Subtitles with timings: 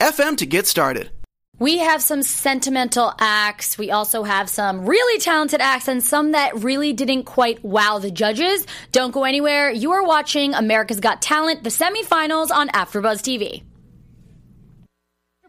[0.00, 1.10] anchor.fm FM to get started.
[1.58, 3.76] We have some sentimental acts.
[3.76, 8.10] We also have some really talented acts and some that really didn't quite wow the
[8.10, 8.66] judges.
[8.92, 9.70] Don't go anywhere.
[9.70, 13.62] You are watching America's Got Talent, the semifinals on AfterBuzz TV.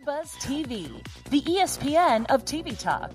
[0.03, 0.89] Buzz TV,
[1.29, 3.11] the ESPN of TV talk.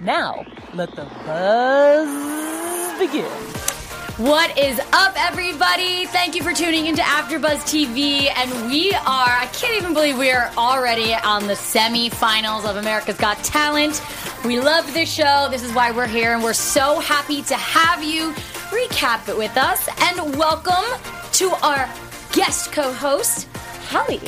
[0.00, 3.87] Now, let the buzz begin.
[4.18, 6.04] What is up, everybody?
[6.06, 10.50] Thank you for tuning into AfterBuzz TV, and we are—I can't even believe we are
[10.56, 14.02] already on the semifinals of America's Got Talent.
[14.44, 15.46] We love this show.
[15.52, 18.32] This is why we're here, and we're so happy to have you
[18.70, 19.88] recap it with us.
[20.00, 21.00] And welcome
[21.34, 21.88] to our
[22.32, 23.46] guest co-host,
[23.86, 24.20] Holly.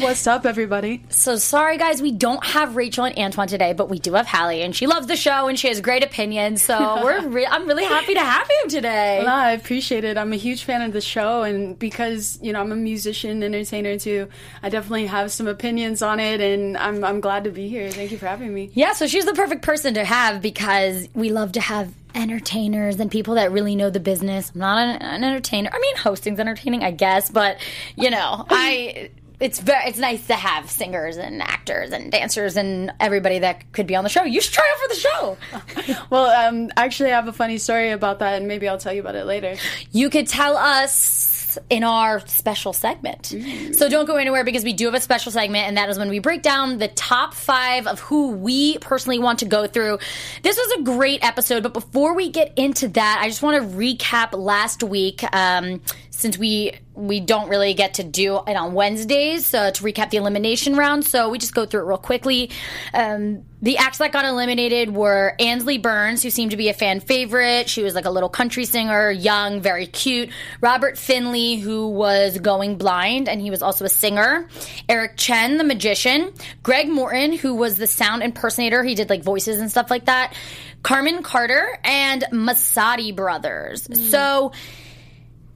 [0.00, 1.04] What's up, everybody?
[1.08, 4.62] So sorry, guys, we don't have Rachel and Antoine today, but we do have Hallie,
[4.62, 6.62] and she loves the show and she has great opinions.
[6.62, 9.20] So we're re- I'm really happy to have you today.
[9.24, 10.18] Well, I appreciate it.
[10.18, 13.98] I'm a huge fan of the show, and because you know I'm a musician, entertainer
[13.98, 14.28] too,
[14.62, 17.90] I definitely have some opinions on it, and I'm I'm glad to be here.
[17.90, 18.70] Thank you for having me.
[18.74, 23.10] Yeah, so she's the perfect person to have because we love to have entertainers and
[23.10, 24.50] people that really know the business.
[24.54, 25.70] I'm not an, an entertainer.
[25.72, 27.58] I mean, hosting's entertaining, I guess, but
[27.96, 32.92] you know, I it's very it's nice to have singers and actors and dancers and
[32.98, 34.24] everybody that could be on the show.
[34.24, 36.04] You should try out for the show.
[36.10, 39.00] well, um, actually, I have a funny story about that, and maybe I'll tell you
[39.00, 39.56] about it later.
[39.92, 41.25] You could tell us
[41.70, 43.26] in our special segment.
[43.74, 46.08] So don't go anywhere because we do have a special segment, and that is when
[46.08, 49.98] we break down the top five of who we personally want to go through.
[50.42, 53.76] This was a great episode, but before we get into that, I just want to
[53.76, 55.24] recap last week.
[55.32, 55.80] Um,
[56.16, 60.16] since we we don't really get to do it on Wednesdays uh, to recap the
[60.16, 62.50] elimination round, so we just go through it real quickly.
[62.94, 67.00] Um, the acts that got eliminated were Ansley Burns, who seemed to be a fan
[67.00, 67.68] favorite.
[67.68, 70.30] She was like a little country singer, young, very cute.
[70.62, 74.48] Robert Finley, who was going blind, and he was also a singer.
[74.88, 76.32] Eric Chen, the magician.
[76.62, 78.82] Greg Morton, who was the sound impersonator.
[78.82, 80.34] He did like voices and stuff like that.
[80.82, 83.88] Carmen Carter and Messoudi Brothers.
[84.10, 84.52] So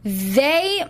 [0.04, 0.84] they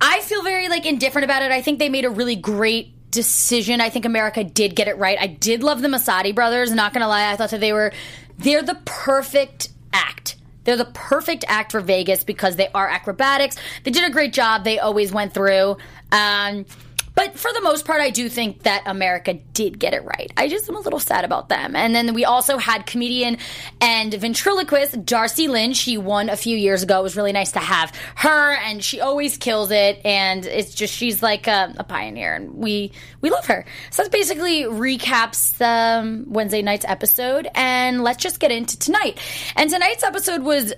[0.00, 1.50] I feel very like indifferent about it.
[1.50, 3.80] I think they made a really great decision.
[3.80, 5.18] I think America did get it right.
[5.18, 7.30] I did love the Messoudi brothers, not gonna lie.
[7.32, 7.92] I thought that they were
[8.38, 10.36] they're the perfect act.
[10.64, 13.56] They're the perfect act for Vegas because they are acrobatics.
[13.84, 14.64] They did a great job.
[14.64, 15.76] They always went through.
[16.10, 16.64] Um,
[17.14, 20.32] but for the most part, I do think that America did get it right.
[20.36, 21.76] I just am a little sad about them.
[21.76, 23.38] And then we also had comedian
[23.80, 25.74] and ventriloquist Darci Lynne.
[25.74, 27.00] She won a few years ago.
[27.00, 30.00] It was really nice to have her, and she always kills it.
[30.04, 33.64] And it's just she's like a, a pioneer, and we we love her.
[33.90, 39.18] So that basically recaps um, Wednesday night's episode, and let's just get into tonight.
[39.56, 40.72] And tonight's episode was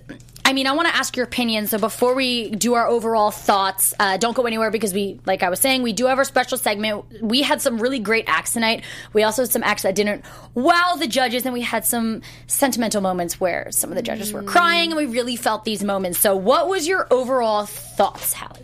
[0.46, 1.66] I mean, I want to ask your opinion.
[1.66, 5.50] So before we do our overall thoughts, uh, don't go anywhere because we, like I
[5.50, 7.04] was saying, we do have our special segment.
[7.20, 8.84] We had some really great acts tonight.
[9.12, 13.00] We also had some acts that didn't wow the judges, and we had some sentimental
[13.00, 16.20] moments where some of the judges were crying, and we really felt these moments.
[16.20, 18.62] So, what was your overall thoughts, Hallie?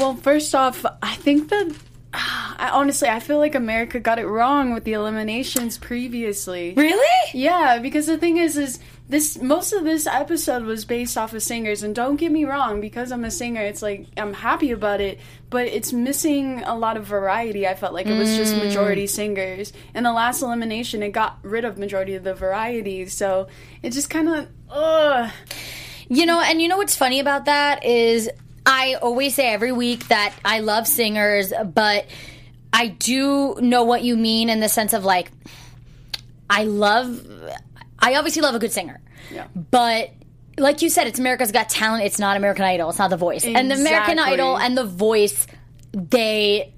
[0.00, 1.72] Well, first off, I think that.
[2.14, 6.74] I I, honestly, I feel like America got it wrong with the eliminations previously.
[6.76, 7.30] Really?
[7.34, 8.78] Yeah, because the thing is, is
[9.12, 12.80] this most of this episode was based off of singers, and don't get me wrong,
[12.80, 15.20] because I'm a singer, it's like I'm happy about it,
[15.50, 17.68] but it's missing a lot of variety.
[17.68, 18.64] I felt like it was just mm.
[18.64, 19.72] majority singers.
[19.94, 23.46] In the last elimination, it got rid of majority of the variety, so
[23.82, 25.30] it just kind of, ugh.
[26.08, 28.28] You know, and you know what's funny about that is
[28.64, 32.06] I always say every week that I love singers, but
[32.72, 35.30] I do know what you mean in the sense of like,
[36.48, 37.26] I love,
[37.98, 39.00] I obviously love a good singer,
[39.30, 39.46] Yeah.
[39.54, 40.10] but
[40.58, 42.04] like you said, it's America's Got Talent.
[42.04, 42.90] It's not American Idol.
[42.90, 43.44] It's not The Voice.
[43.44, 45.46] And the American Idol and The Voice,
[45.92, 46.72] they,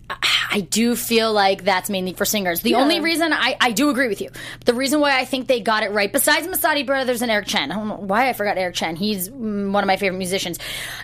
[0.50, 2.61] I do feel like that's mainly for singers.
[2.61, 4.31] The only reason I, I do agree with you,
[4.64, 7.73] the reason why I think they got it right, besides Messoudi Brothers and Eric Chen,
[7.73, 8.97] I don't know why I forgot Eric Chen.
[8.97, 10.58] He's mm, one of my favorite musicians.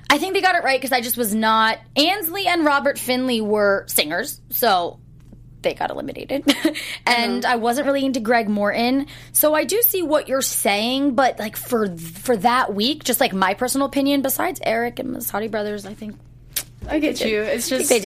[0.08, 1.78] I think they got it right because I just was not.
[1.96, 4.99] Ansley and Robert Finley were singers, so
[5.62, 6.44] they got eliminated.
[7.06, 7.54] and uh-huh.
[7.54, 9.06] I wasn't really into Greg Morton.
[9.32, 13.32] So I do see what you're saying, but like for for that week, just like
[13.32, 16.16] my personal opinion, besides Eric and Messoudi Brothers, I think
[16.88, 17.42] I get you.
[17.42, 18.06] It's just.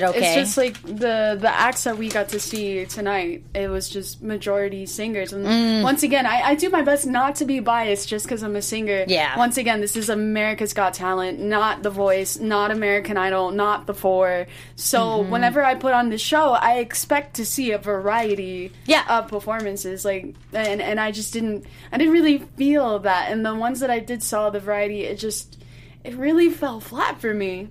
[0.00, 0.18] Did okay.
[0.18, 3.44] It's just like the the acts that we got to see tonight.
[3.54, 5.82] It was just majority singers, and Mm.
[5.82, 8.62] once again, I, I do my best not to be biased just because I'm a
[8.62, 9.04] singer.
[9.08, 9.36] Yeah.
[9.38, 13.94] Once again, this is America's Got Talent, not The Voice, not American Idol, not The
[13.94, 14.46] Four.
[14.76, 15.30] So Mm-hmm.
[15.30, 19.04] whenever I put on the show, I expect to see a variety Yeah.
[19.08, 20.04] of performances.
[20.04, 23.30] Like, and and I just didn't, I didn't really feel that.
[23.30, 25.58] And the ones that I did saw the variety, it just,
[26.04, 27.68] it really fell flat for me.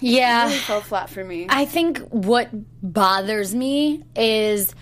[0.00, 0.44] Yeah.
[0.44, 1.46] It really fell flat for me.
[1.48, 2.48] I think what
[2.82, 4.74] bothers me is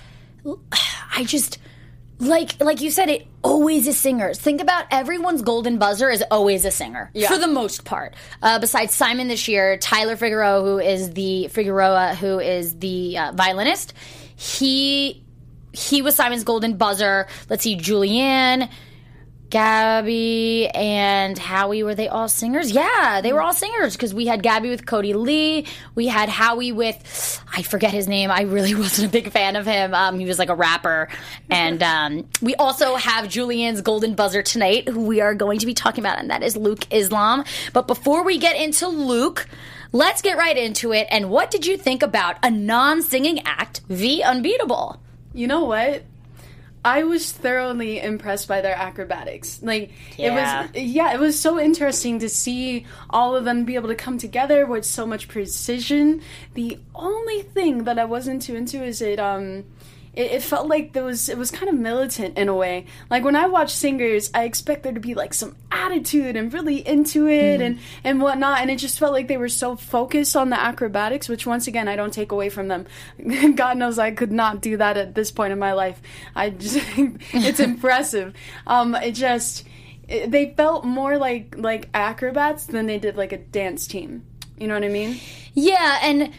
[1.17, 1.59] I just
[2.19, 4.39] like like you said it always is singers.
[4.39, 7.29] Think about everyone's golden buzzer is always a singer Yeah.
[7.29, 8.15] for the most part.
[8.43, 13.33] Uh, besides Simon this year, Tyler Figueroa, who is the Figueroa, who is the uh,
[13.33, 13.93] violinist,
[14.37, 15.23] he
[15.73, 17.27] he was Simon's golden buzzer.
[17.51, 18.71] Let's see, Julianne.
[19.55, 22.73] Gabby and Howie were they all singers?
[22.73, 26.73] Yeah, they were all singers because we had Gabby with Kodi Lee, we had Howie
[26.73, 28.33] with I forget his name.
[28.33, 29.95] I really wasn't a big fan of him.
[29.95, 31.09] Um, he was like a rapper,
[31.49, 35.75] and um, we also have Julian's golden buzzer tonight, who we are going to be
[35.75, 37.45] talking about, and that is Luke Islam.
[37.73, 39.47] But before we get into Luke.
[39.93, 41.07] Let's get right into it.
[41.09, 45.01] And what did you think about a non singing act, V Unbeatable?
[45.33, 46.03] You know what?
[46.85, 49.61] I was thoroughly impressed by their acrobatics.
[49.63, 50.27] Like Yeah.
[50.27, 53.95] it was yeah, it was so interesting to see all of them be able to
[53.95, 56.21] come together with so much precision.
[56.53, 59.65] The only thing that I wasn't too into is it um
[60.17, 62.87] it, it felt like there was it was kind of militant in a way.
[63.11, 66.87] Like when I watch singers, I expect there to be like some attitude and really
[66.87, 68.61] into it and and whatnot.
[68.61, 71.89] And it just felt like they were so focused on the acrobatics, which once again
[71.89, 72.87] I don't take away from them.
[73.55, 76.01] God knows I could not do that at this point in my life.
[76.35, 78.35] I just it's impressive.
[78.67, 79.65] Um, it just
[80.09, 84.25] it, they felt more like like acrobats than they did like a dance team.
[84.59, 85.19] You know what I mean?
[85.55, 86.33] Yeah, and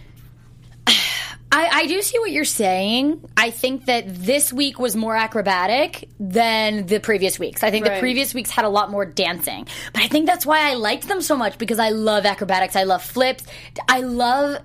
[1.56, 3.30] I, I do see what you're saying.
[3.38, 7.64] I think that this week was more acrobatic than the previous weeks.
[7.64, 9.66] I think the previous weeks had a lot more dancing.
[9.94, 12.76] But I think that's why I liked them so much because I love acrobatics.
[12.76, 13.46] I love flips.
[13.88, 14.62] I love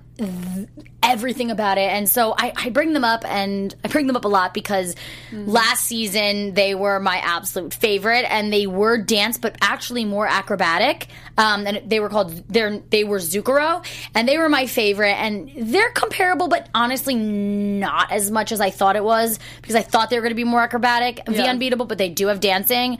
[1.03, 1.89] everything about it.
[1.89, 4.95] And so I, I bring them up and I bring them up a lot because
[5.31, 11.07] last season they were my absolute favorite and they were dance, but actually more acrobatic.
[11.37, 12.69] Um, and they were called, they're,
[13.03, 18.51] were Zurcaroh and they were my favorite and they're comparable, but honestly not as much
[18.51, 21.25] as I thought it was because I thought they were going to be more acrobatic,
[21.25, 22.99] the unbeatable, but they do have dancing.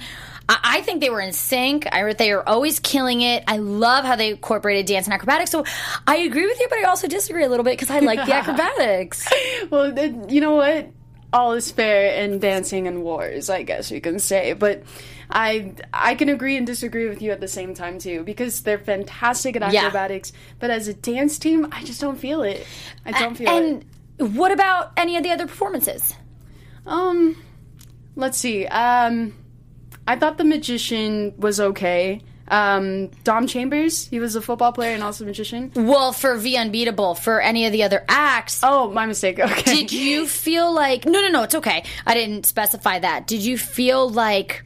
[0.51, 1.87] I I think they were in sync.
[1.91, 3.43] I they were always killing it.
[3.47, 5.51] I love how they incorporated dance and acrobatics.
[5.51, 5.63] So
[6.07, 8.33] I agree with you, but I also disagree a little bit because I like the
[8.41, 9.27] acrobatics.
[9.69, 9.97] Well,
[10.29, 10.89] you know what?
[11.33, 14.51] All is fair in dancing and wars, I guess you can say.
[14.53, 14.83] But
[15.29, 18.79] I I can agree and disagree with you at the same time too, because they're
[18.79, 19.85] fantastic at Yeah.
[19.85, 20.33] acrobatics.
[20.59, 22.65] But as a dance team, I just don't feel it.
[23.05, 23.85] I don't feel and
[24.19, 24.25] it.
[24.31, 26.13] what about any of the other performances?
[26.85, 27.37] Um,
[28.17, 28.65] let's see.
[28.65, 29.33] Um,
[30.11, 32.21] I thought the magician was okay.
[32.49, 35.71] Um, Dom Chambers, he was a football player and also a magician.
[35.73, 39.39] Well, for V Unbeatable, for any of the other acts, Oh, my mistake.
[39.51, 39.73] Okay.
[39.75, 43.57] did you feel like no no no it's okay i didn't specify that did you
[43.57, 44.63] feel like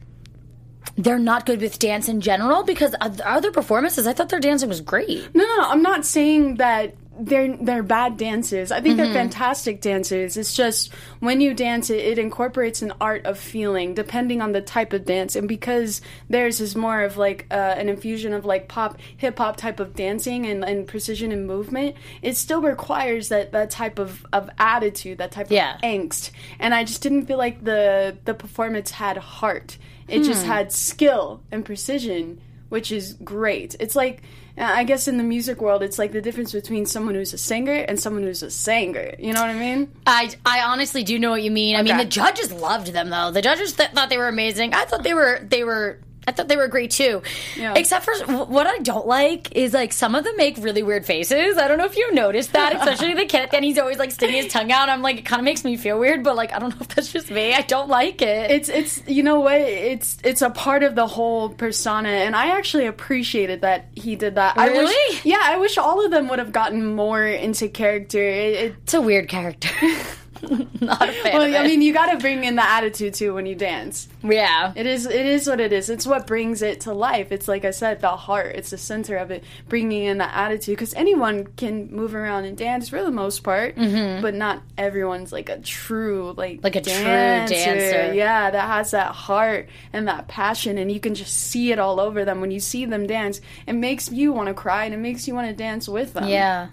[0.96, 4.80] they're not good with dance in general because other performances i thought their dancing was
[4.80, 8.70] great No, no, I'm not saying that they're they're bad dancers.
[8.72, 10.36] I think they're fantastic dancers.
[10.36, 14.60] It's just when you dance, it, it incorporates an art of feeling, depending on the
[14.60, 15.36] type of dance.
[15.36, 19.56] And because theirs is more of like uh, an infusion of like pop, hip hop
[19.56, 24.24] type of dancing and, and precision and movement, it still requires that that type of,
[24.32, 25.76] of attitude, that type Yeah.
[25.76, 26.30] of angst.
[26.58, 29.78] And I just didn't feel like the the performance had heart.
[30.08, 33.76] It just had skill and precision, which is great.
[33.80, 34.22] It's like
[34.58, 37.74] I guess in the music world, it's like the difference between someone who's a singer
[37.74, 39.14] and someone who's a singer.
[39.18, 39.92] You know what I mean?
[40.06, 41.76] I, I honestly do know what you mean.
[41.76, 43.30] I mean, the judges loved them though.
[43.30, 44.72] The judges th- thought they were amazing.
[44.72, 47.22] I thought they were they were I thought they were great too.
[47.56, 47.74] Yeah.
[47.76, 48.14] Except for
[48.46, 51.56] what I don't like is like some of them make really weird faces.
[51.56, 53.64] I don't know if you noticed that, especially the kid at the end.
[53.64, 54.88] He's always like sticking his tongue out.
[54.88, 56.88] I'm like, it kind of makes me feel weird, but like I don't know if
[56.88, 57.54] that's just me.
[57.54, 58.50] I don't like it.
[58.50, 59.60] It's it's you know what?
[59.60, 64.34] It's it's a part of the whole persona, and I actually appreciated that he did
[64.34, 64.58] that.
[64.58, 64.84] I Really?
[64.86, 68.22] wish, yeah, I wish all of them would have gotten more into character.
[68.22, 69.68] It, it, It's a weird character.
[70.80, 71.56] Not a fan well.
[71.56, 74.08] I mean, you got to bring in the attitude too when you dance.
[74.22, 74.72] yeah.
[74.74, 75.06] It is.
[75.06, 75.88] It is what it is.
[75.90, 77.32] It's what brings it to life.
[77.32, 78.56] It's like I said, the heart.
[78.56, 80.76] It's the center of it, bringing in the attitude.
[80.76, 85.48] Because anyone can move around and dance for the most part, but not everyone's like
[85.48, 86.64] a true like Mm-hmm.
[86.64, 88.14] Like a true dancer.
[88.14, 92.00] Yeah, that has that heart and that passion, and you can just see it all
[92.00, 93.40] over them when you see them dance.
[93.66, 96.28] It makes you want to cry, and it makes you want to dance with them.
[96.28, 96.68] Yeah.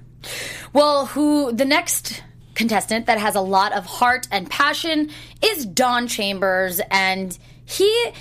[0.72, 2.24] Well, who the next
[2.56, 5.10] contestant that has a lot of heart and passion
[5.42, 8.12] is Dom Chambers and he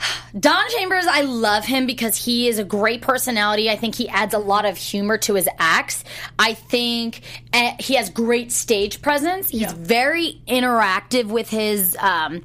[0.38, 3.70] Dom Chambers, I love him because he is a great personality.
[3.70, 6.04] I think he adds a lot of humor to his acts.
[6.38, 9.50] I think eh, he has great stage presence.
[9.50, 12.44] He's very interactive with his um,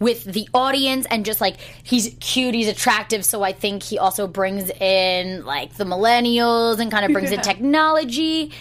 [0.00, 3.24] with the audience and just like he's cute, he's attractive.
[3.24, 7.40] So I think he also brings in like the millennials and kind of brings in
[7.42, 8.52] technology.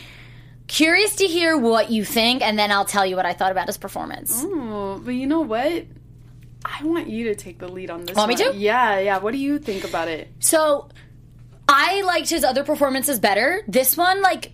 [0.74, 3.68] Curious to hear what you think, and then I'll tell you what I thought about
[3.68, 4.42] his performance.
[4.44, 5.86] Oh, but you know what?
[6.66, 8.16] I want you to take the lead on this.
[8.16, 8.54] Want me one.
[8.54, 8.58] to?
[8.58, 9.20] Yeah, yeah.
[9.20, 10.32] What do you think about it?
[10.40, 10.90] So
[11.70, 13.62] I liked his other performances better.
[13.68, 14.52] This one, like,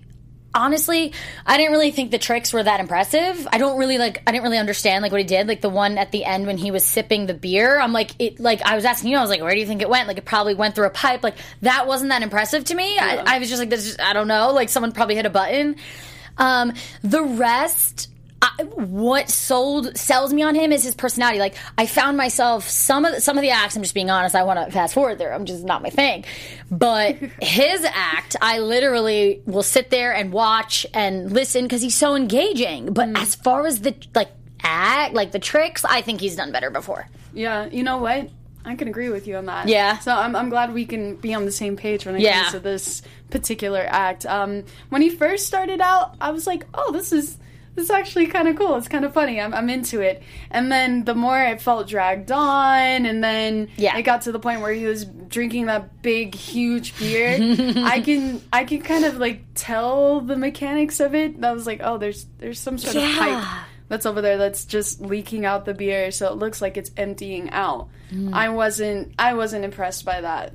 [0.54, 1.14] honestly,
[1.46, 3.48] I didn't really think the tricks were that impressive.
[3.50, 4.22] I don't really like.
[4.28, 5.48] I didn't really understand like what he did.
[5.48, 7.80] Like the one at the end when he was sipping the beer.
[7.80, 8.42] I'm like, it.
[8.42, 10.10] Like I was asking you, I was like, where do you think it went?
[10.10, 11.24] Like it probably went through a pipe.
[11.24, 13.00] Like that wasn't that impressive to me.
[13.00, 13.86] I, I was just like, this.
[13.86, 14.52] Is, I don't know.
[14.52, 15.78] Like someone probably hit a button.
[16.39, 18.10] Um, the rest.
[18.41, 21.39] I, what sold sells me on him is his personality.
[21.39, 23.75] Like I found myself some of the, some of the acts.
[23.75, 24.34] I'm just being honest.
[24.34, 25.34] I want to fast forward there.
[25.34, 26.24] I'm just not my thing.
[26.72, 32.15] But his act, I literally will sit there and watch and listen because he's so
[32.15, 32.93] engaging.
[32.93, 34.29] But as far as the like
[34.63, 37.10] act, like the tricks, I think he's done better before.
[37.34, 38.29] Yeah, you know what?
[38.66, 39.68] I can agree with you on that.
[39.68, 39.98] Yeah.
[40.00, 42.42] So I'm, I'm glad we can be on the same page when it Yeah.
[42.42, 44.25] comes to this particular act.
[44.25, 47.38] Um, when he first started out, I was like, oh, this is
[47.75, 48.75] this is actually kind of cool.
[48.75, 49.39] It's kind of funny.
[49.39, 50.22] I'm, I'm into it.
[50.51, 53.96] And then the more it felt dragged on, and then Yeah.
[53.98, 57.38] it got to the point where he was drinking that big, huge beer.
[57.86, 61.42] I can I can kind of like tell the mechanics of it.
[61.42, 63.63] I was like, oh, there's there's some sort of Yeah.
[63.89, 67.50] That's over there that's just leaking out the beer so it looks like it's emptying
[67.50, 67.89] out.
[68.12, 68.34] Mm.
[68.34, 70.53] I wasn't I wasn't impressed by that.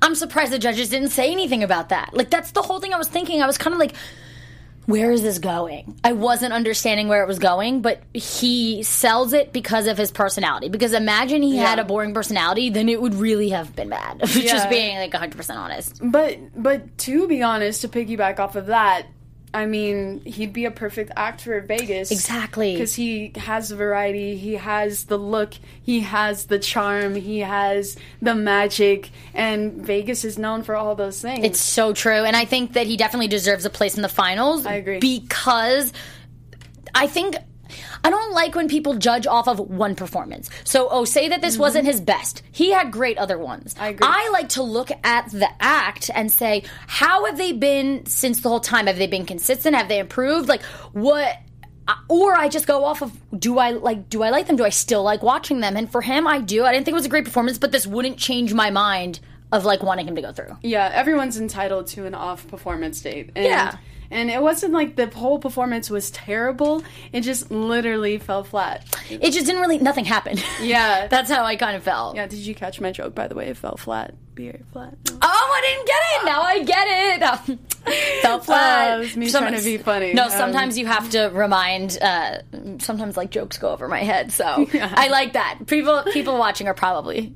[0.00, 2.14] I'm surprised the judges didn't say anything about that.
[2.14, 3.42] Like that's the whole thing I was thinking.
[3.42, 3.94] I was kind of like
[4.88, 6.00] where is this going?
[6.02, 10.70] I wasn't understanding where it was going, but he sells it because of his personality.
[10.70, 14.22] Because imagine he had a boring personality, then it would really have been bad.
[14.38, 14.52] Yeah.
[14.52, 16.00] Just being like 100% honest.
[16.02, 19.06] But but to be honest, to piggyback off of that,
[19.54, 22.10] I mean, he'd be a perfect act for Vegas.
[22.10, 22.74] Exactly.
[22.74, 28.34] Because he has variety, he has the look, he has the charm, he has the
[28.34, 31.44] magic, and Vegas is known for all those things.
[31.44, 32.24] It's so true.
[32.24, 34.66] And I think that he definitely deserves a place in the finals.
[34.66, 34.98] I agree.
[34.98, 35.92] Because
[36.94, 37.36] I think.
[38.04, 40.50] I don't like when people judge off of one performance.
[40.64, 42.42] So, oh, say that this wasn't his best.
[42.52, 43.74] He had great other ones.
[43.74, 43.82] Mm-hmm.
[43.82, 44.06] I agree.
[44.08, 48.48] I like to look at the act and say, how have they been since the
[48.48, 48.86] whole time?
[48.86, 49.76] Have they been consistent?
[49.76, 50.48] Have they improved?
[50.48, 51.36] Like, what?
[52.08, 54.56] Or I just go off of do I like do I like them?
[54.56, 55.74] Do I still like watching them?
[55.74, 56.64] And for him, I do.
[56.64, 59.20] I didn't think it was a great performance, but this wouldn't change my mind
[59.52, 60.54] of like wanting him to go through.
[60.62, 63.30] yeah, everyone's entitled to an off performance date.
[63.34, 63.76] And, Yeah.
[64.10, 66.82] And it wasn't like the whole performance was terrible.
[67.12, 68.86] It just literally fell flat.
[69.10, 70.42] It just didn't really nothing happened.
[70.62, 71.06] Yeah.
[71.10, 72.16] That's how I kind of felt.
[72.16, 73.48] Yeah, did you catch my joke, by the way?
[73.48, 74.14] It fell flat.
[74.34, 74.96] beer flat.
[75.10, 75.18] No.
[75.20, 76.24] Oh, I didn't get it.
[76.24, 77.58] Now I get it.
[78.22, 78.98] Fell flat.
[78.98, 80.12] Uh, it me trying to be funny.
[80.12, 81.96] No, Um, sometimes you have to remind.
[82.00, 82.38] Uh,
[82.80, 85.60] sometimes like jokes go over my head, so I like that.
[85.66, 87.34] People people watching are probably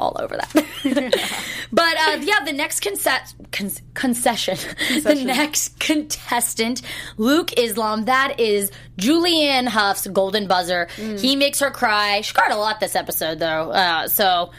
[0.00, 0.52] all over that.
[1.72, 4.56] but uh, yeah, the next conce- con- concession,
[5.02, 6.82] the next contestant,
[7.18, 8.06] Luke Islam.
[8.06, 10.88] That is Julianne Hough's golden buzzer.
[10.96, 12.22] He makes her cry.
[12.22, 13.70] She cried a lot this episode, though.
[13.70, 14.50] Uh, so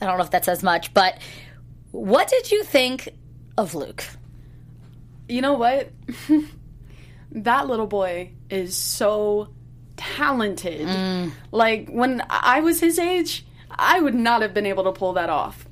[0.00, 1.18] I don't know if that says much, but
[1.90, 3.08] what did you think
[3.56, 4.04] of Luke?
[5.28, 5.90] You know what?
[7.32, 9.48] that little boy is so
[9.96, 10.86] talented.
[10.86, 11.32] Mm.
[11.50, 13.44] Like when I was his age,
[13.78, 15.66] I would not have been able to pull that off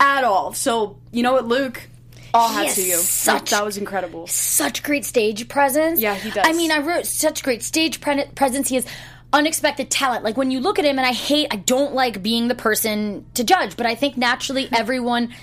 [0.00, 0.52] at all.
[0.52, 1.88] So you know what, Luke?
[2.34, 2.96] All He hat has to you.
[2.96, 4.26] such- that, was incredible.
[4.26, 6.00] such great stage presence.
[6.00, 6.44] Yeah, he does.
[6.46, 8.68] I mean, I wrote such great stage pre- presence.
[8.68, 8.84] He has
[9.32, 10.24] unexpected talent.
[10.24, 13.24] Like when you look at him, and I hate, I don't like being the person
[13.34, 14.74] to judge, but I think naturally hmm.
[14.74, 15.34] everyone,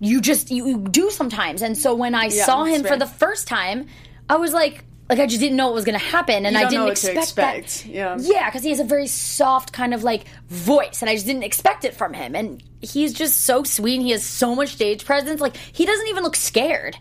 [0.00, 1.62] you just you, you do sometimes.
[1.62, 3.86] And so when I saw that's him for the first time,
[4.28, 4.84] I was like.
[5.12, 7.18] Like I just didn't know what was going to happen, and I didn't what expect,
[7.18, 7.86] expect, that.
[7.86, 8.16] yeah.
[8.18, 11.42] yeah, because he has a very soft kind of like voice, and I just didn't
[11.42, 12.34] expect it from him.
[12.34, 13.96] And he's just so sweet.
[13.96, 15.38] and He has so much stage presence.
[15.38, 16.96] Like he doesn't even look scared.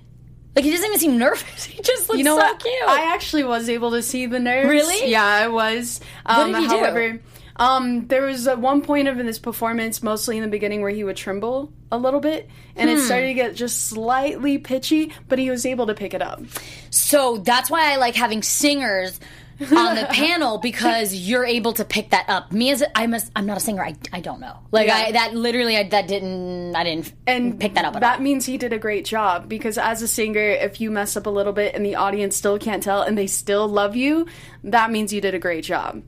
[0.57, 1.63] Like he doesn't even seem nervous.
[1.71, 2.59] He just looks You know so what?
[2.59, 2.73] cute.
[2.85, 4.67] I actually was able to see the nerves.
[4.67, 5.09] Really?
[5.09, 6.01] Yeah, I was.
[6.25, 7.19] Um, did he do?
[7.57, 10.91] Um, there was at one point of in this performance, mostly in the beginning, where
[10.91, 12.95] he would tremble a little bit, and Hmm.
[12.95, 16.41] it started to get just slightly pitchy, but he was able to pick it up.
[16.89, 19.19] So that's why I like having singers
[19.59, 22.51] on the panel because you're able to pick that up.
[22.51, 23.83] Me as a, I'm a, I'm not a singer.
[23.83, 24.57] I, I don't know.
[24.71, 24.95] Like Yeah.
[24.95, 27.95] I that literally I, that didn't I didn't and pick that up.
[27.95, 28.23] At that all.
[28.23, 31.29] means he did a great job because as a singer if you mess up a
[31.29, 34.25] little bit and the audience still can't tell and they still love you
[34.63, 36.01] that means you did a great job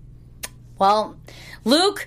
[0.84, 1.16] Well,
[1.64, 2.06] Luke,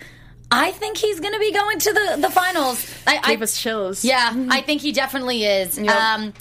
[0.51, 2.87] I think he's going to be going to the the finals.
[3.07, 5.79] I, I gave us chills Yeah, I think he definitely is.
[5.79, 6.35] Um,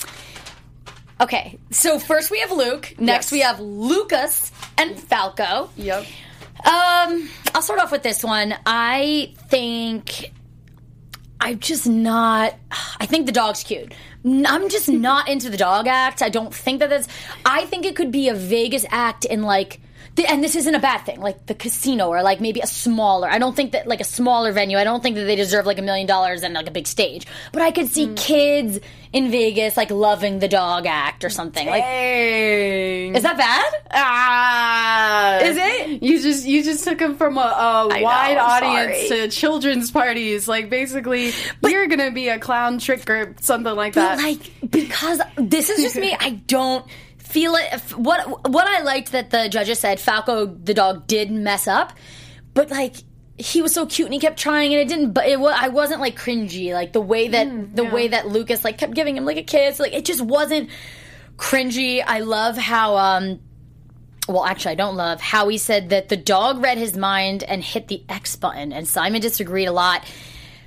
[1.21, 2.93] okay, so first we have Luke.
[2.99, 3.31] Next Yes.
[3.31, 5.69] we have Lucas and Falco.
[5.77, 6.05] yep
[6.65, 8.53] Um, I'll start off with this one.
[8.65, 10.31] I think
[11.39, 12.55] I'm just not.
[12.99, 13.93] I think the dog's cute.
[14.25, 16.21] I'm just not into the dog act.
[16.21, 17.07] I don't think that that's.
[17.45, 19.79] I think it could be a Vegas act in like.
[20.15, 23.29] Th- And this isn't a bad thing, like the casino or like maybe a smaller.
[23.29, 24.77] I don't think that like a smaller venue.
[24.77, 27.25] I don't think that they deserve like a million dollars and like a big stage.
[27.51, 28.79] But I could see kids
[29.13, 31.67] in Vegas like loving the dog act or something.
[31.67, 33.15] Like, Dang.
[33.15, 33.73] is that bad?
[33.91, 36.03] Ah, Is it?
[36.03, 39.21] You just you just took them from a, a wide I'm audience sorry.
[39.21, 40.47] to children's parties.
[40.47, 41.31] Like basically,
[41.63, 44.17] you're gonna be a clown trick or something like that.
[44.17, 46.85] But like because this is just me, I don't
[47.25, 47.81] feel it.
[47.97, 51.93] What what I liked that the judges said Falco the dog did mess up,
[52.53, 52.95] but like
[53.37, 55.11] he was so cute and he kept trying and it didn't.
[55.11, 58.63] But it was I wasn't like cringy like the way that the way that Lucas
[58.63, 59.79] like kept giving him like a kiss.
[59.79, 60.69] Like it just wasn't
[61.37, 62.03] cringy.
[62.05, 63.41] I love how um.
[64.27, 67.63] Well, actually, I don't love how he said that the dog read his mind and
[67.63, 70.03] hit the X button, and Simon disagreed a lot.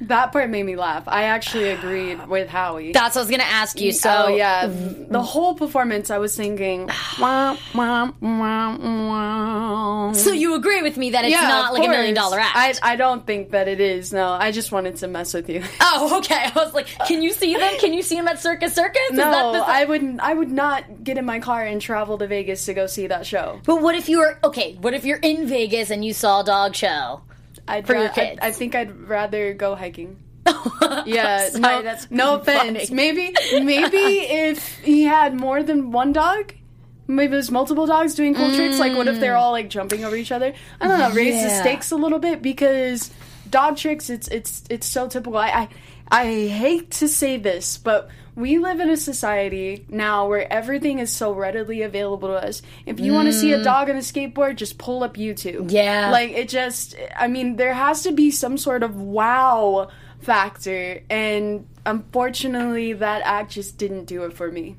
[0.02, 1.04] That part made me laugh.
[1.06, 2.92] I actually agreed with Howie.
[2.92, 3.92] That's what I was gonna ask you.
[3.92, 5.08] So oh yeah, mm.
[5.08, 6.10] the whole performance.
[6.10, 6.88] I was thinking,
[7.20, 10.12] wah, wah, wah.
[10.12, 12.80] So you agree with me that it's yeah, not like a million dollar act?
[12.82, 14.12] I I don't think that it is.
[14.12, 15.62] No, I just wanted to mess with you.
[15.80, 16.50] oh, okay.
[16.54, 17.78] I was like, can you see them?
[17.78, 19.00] Can you see them at Circus Circus?
[19.10, 20.20] Is No, that the- I wouldn't.
[20.20, 23.26] I would not get in my car and travel to Vegas to go see that
[23.26, 23.60] show.
[23.64, 24.74] But what if you were okay?
[24.80, 27.22] What if you're in Vegas and you saw a dog show?
[27.68, 28.38] I'd For your ra- I- kids.
[28.42, 30.22] I, think I'd rather go hiking.
[30.80, 32.88] Oh, yeah, Sorry, no, that's no offense.
[32.88, 32.94] funny.
[32.94, 36.54] Maybe, maybe if he had more than one dog,
[37.06, 38.78] maybe there's multiple dogs doing cool tricks.
[38.78, 39.38] Like, what if they're mm.
[39.38, 40.54] all like jumping over each other?
[40.80, 41.10] I don't know.
[41.10, 43.10] Raise the stakes a little bit because
[43.50, 44.08] dog tricks.
[44.08, 45.36] It's it's it's so typical.
[45.38, 45.68] I I,
[46.10, 48.08] I hate to say this, but.
[48.38, 52.62] We live in a society now where everything is so readily available to us.
[52.86, 53.64] If you want to see a mm.
[53.64, 55.72] dog on a skateboard, just pull up YouTube.
[55.72, 56.12] Yeah.
[56.12, 59.88] Like it just I mean there has to be some sort of wow
[60.20, 64.76] factor and unfortunately that act just didn't do it for me.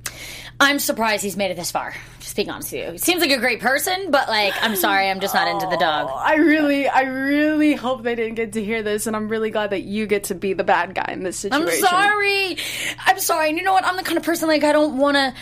[0.60, 1.96] I'm surprised he's made it this far.
[2.20, 5.10] Just being honest with you, he seems like a great person, but like, I'm sorry,
[5.10, 6.10] I'm just not into the dog.
[6.12, 9.50] Oh, I really I really hope they didn't get to hear this and I'm really
[9.50, 11.70] glad that you get to be the bad guy in this situation.
[11.70, 12.58] I'm sorry.
[13.06, 13.50] I'm sorry.
[13.50, 13.86] And you know what?
[13.86, 15.34] I'm the kind of person like I don't want to.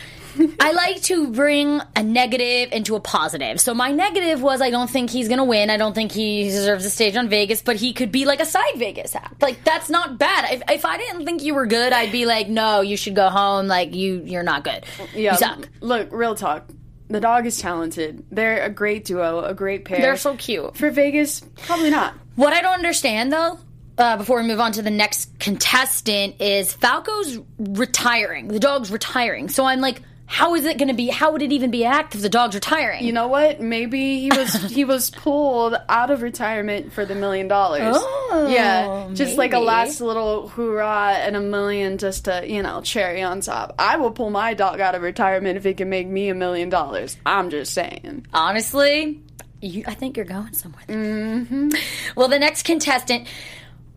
[0.60, 3.60] I like to bring a negative into a positive.
[3.60, 5.70] So my negative was I don't think he's gonna win.
[5.70, 8.46] I don't think he deserves a stage on Vegas, but he could be like a
[8.46, 9.42] side Vegas act.
[9.42, 10.54] Like that's not bad.
[10.54, 13.30] If, if I didn't think you were good, I'd be like, no, you should go
[13.30, 13.68] home.
[13.68, 14.86] Like you, you're not good.
[15.14, 15.34] Yeah.
[15.34, 15.70] You suck.
[15.82, 16.70] Look, real talk.
[17.10, 18.26] The dog is talented.
[18.32, 20.02] They're a great duo, a great pair.
[20.02, 20.76] They're so cute.
[20.76, 22.14] For Vegas, probably not.
[22.36, 23.60] What I don't understand though,
[23.98, 28.50] uh, before we move on to the next contestant is Falco's retiring.
[28.50, 29.50] The dog's retiring.
[29.50, 31.08] So I'm like, how is it going to be?
[31.08, 33.06] How would it even be an act if the dog's retiring?
[33.06, 33.62] You know what?
[33.62, 37.96] Maybe he was he was pulled out of retirement for the million dollars.
[37.98, 42.82] Oh, yeah, just like a last little hoorah and a million just to you know
[42.82, 43.76] cherry on top.
[43.80, 46.68] I will pull my dog out of retirement if it can make me a million
[46.68, 47.16] dollars.
[47.26, 48.28] I'm just saying.
[48.34, 49.22] Honestly,
[49.62, 50.84] you, I think you're going somewhere.
[50.90, 51.70] Mm-hmm.
[52.18, 53.30] Well, the next contestant,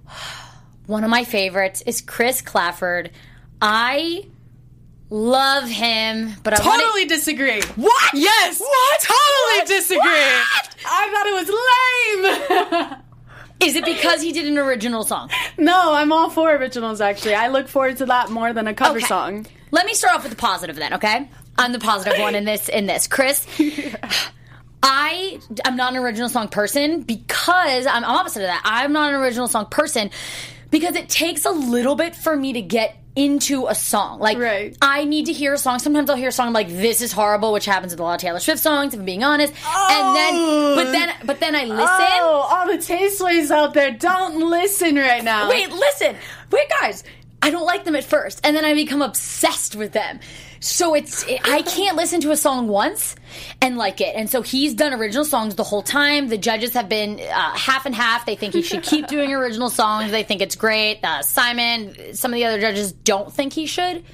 [0.86, 3.10] one of my favorites, is Chris Kläfford.
[3.60, 4.29] I
[5.10, 7.60] love him, but I Totally disagree.
[7.76, 8.10] What?
[8.14, 8.60] Yes.
[8.60, 9.00] What?
[9.00, 9.98] Totally disagree.
[9.98, 10.76] What?
[10.86, 12.96] I thought it was lame.
[13.60, 15.28] Is it because he did an original song?
[15.58, 17.00] no, I'm all for originals.
[17.02, 19.06] Actually, I look forward to that more than a cover Okay.
[19.06, 19.46] song.
[19.70, 21.28] Let me start off with the positive then, okay?
[21.58, 23.06] I'm the positive one in this in this.
[23.06, 23.46] Chris,
[24.82, 28.62] I I'm not an original song person because I'm, I'm opposite of that.
[28.64, 30.10] I'm not an original song person
[30.70, 34.18] because it takes a little bit for me to get into a song.
[34.18, 34.76] Like Right.
[34.80, 35.78] I need to hear a song.
[35.78, 38.14] Sometimes I'll hear a song I'm like this is horrible, which happens with a lot
[38.14, 39.52] of Taylor Swift songs, if I'm being honest.
[39.52, 40.74] And then oh.
[40.74, 41.86] but then but then I listen.
[41.88, 45.50] Oh, all the tasteways out there, don't listen right now.
[45.50, 46.16] Wait, listen.
[46.50, 47.04] Wait, guys.
[47.42, 50.20] I don't like them at first, and then I become obsessed with them.
[50.60, 53.16] So it's it, I can't listen to a song once
[53.62, 54.14] and like it.
[54.14, 56.28] And so he's done original songs the whole time.
[56.28, 58.26] The judges have been uh, half and half.
[58.26, 60.10] They think he should keep doing original songs.
[60.10, 61.00] They think it's great.
[61.02, 64.04] Uh, Simon, some of the other judges don't think he should.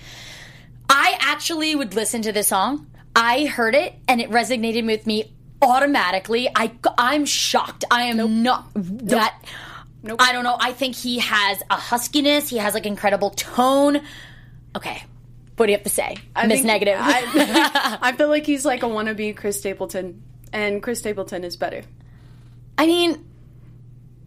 [0.89, 2.87] I actually would listen to this song.
[3.17, 6.49] I heard it and it resonated with me automatically.
[6.55, 7.85] I I'm shocked.
[7.91, 9.43] I am not that.
[10.19, 10.57] I don't know.
[10.61, 12.49] I think he has a huskiness.
[12.49, 14.03] He has like incredible tone.
[14.77, 15.03] Okay,
[15.57, 16.97] what do you have to say, I Miss think- Negative?
[16.99, 21.83] I, I feel like he's like a wannabe Chris Stapleton, and Chris Stapleton is better.
[22.79, 23.25] I mean,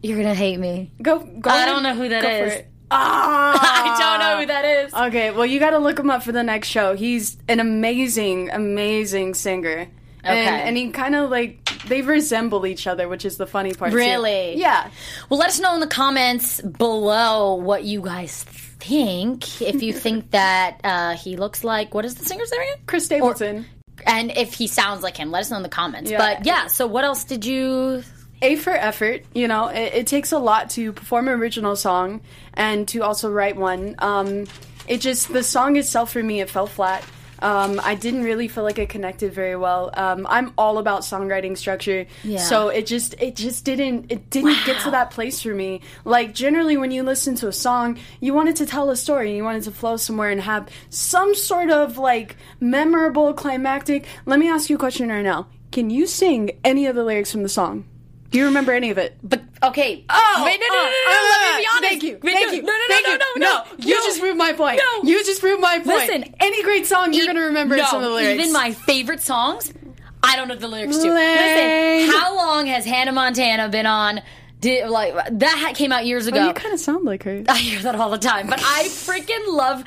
[0.01, 0.91] you're gonna hate me.
[1.01, 1.49] Go, go.
[1.49, 2.63] I don't know who that is.
[2.91, 3.59] Ah,
[3.95, 4.93] I don't know who that is.
[4.93, 6.95] Okay, well, you got to look him up for the next show.
[6.95, 9.87] He's an amazing, amazing singer.
[10.23, 10.61] And, Okay.
[10.67, 13.91] and he kind of like they resemble each other, which is the funny part.
[13.91, 13.97] too.
[13.97, 14.57] Really?
[14.57, 14.89] Yeah.
[15.29, 18.55] Well, let us know in the comments below what you guys think.
[18.79, 22.75] Think if you think that uh, he looks like what is the singer's name?
[22.85, 23.65] Chris Stapleton.
[24.05, 26.09] And if he sounds like him, let us know in the comments.
[26.09, 26.17] Yeah.
[26.17, 28.03] But yeah, so what else did you?
[28.41, 29.23] A for effort.
[29.33, 32.21] You know, it, it takes a lot to perform an original song
[32.53, 33.95] and to also write one.
[33.99, 34.45] Um,
[34.87, 37.03] it just the song itself for me, it fell flat.
[37.41, 39.89] Um, I didn't really feel like it connected very well.
[39.93, 42.39] Um, I'm all about songwriting structure, Yeah.
[42.39, 45.81] so it just it just didn't it didn't get to that place for me.
[46.05, 49.43] Like generally, when you listen to a song, you wanted to tell a story, you
[49.43, 54.05] wanted to flow somewhere and have some sort of like memorable climactic.
[54.25, 55.47] Let me ask you a question right now.
[55.71, 57.85] Can you sing any of the lyrics from the song?
[58.31, 59.17] Do you remember any of it?
[59.23, 60.05] But okay.
[60.07, 61.89] Oh, wait, no, no, no, no, uh, no, uh, Let me be honest.
[61.89, 62.19] Thank you.
[62.19, 62.61] Thank no, you.
[62.61, 64.79] No, no, no, no, no, You just proved my point.
[64.79, 65.09] No.
[65.09, 65.87] You just proved my point.
[65.87, 68.39] Listen, any great song you're going to remember some of the lyrics.
[68.39, 69.73] Even my favorite songs,
[70.21, 71.11] I don't know the lyrics to.
[71.11, 74.21] Listen, how long has Hannah Montana been on?
[74.59, 76.41] Did, like that ha- came out years ago.
[76.41, 77.43] Oh, you kind of sound like her.
[77.49, 79.85] I hear that all the time, but I freaking love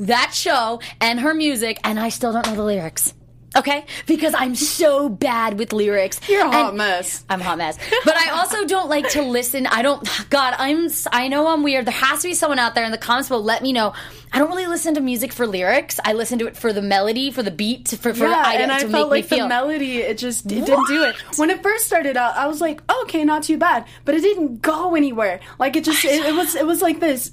[0.00, 3.14] that show and her music, and I still don't know the lyrics.
[3.54, 6.20] Okay, because I'm so bad with lyrics.
[6.28, 7.24] You're a hot And- mess.
[7.28, 9.66] I'm a hot mess, but I also don't like to listen.
[9.66, 10.08] I don't.
[10.30, 10.88] God, I'm.
[11.12, 11.84] I know I'm weird.
[11.86, 13.92] There has to be someone out there in the comments will let me know.
[14.32, 16.00] I don't really listen to music for lyrics.
[16.02, 18.62] I listen to it for the melody, for the beat, for, for Yeah, the idea
[18.62, 19.44] and I to felt make like me feel.
[19.44, 21.14] the melody, it just it didn't do it.
[21.36, 24.22] When it first started out, I was like, oh, okay, not too bad, but it
[24.22, 25.40] didn't go anywhere.
[25.58, 27.32] Like it just, it, it was, it was like this.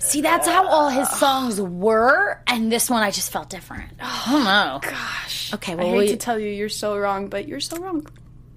[0.00, 3.90] See, that's how all his songs were, and this one I just felt different.
[4.02, 4.80] Oh, I don't know.
[4.90, 7.76] Gosh, Okay, well, I hate we- to tell you, you're so wrong, but you're so
[7.76, 8.04] wrong.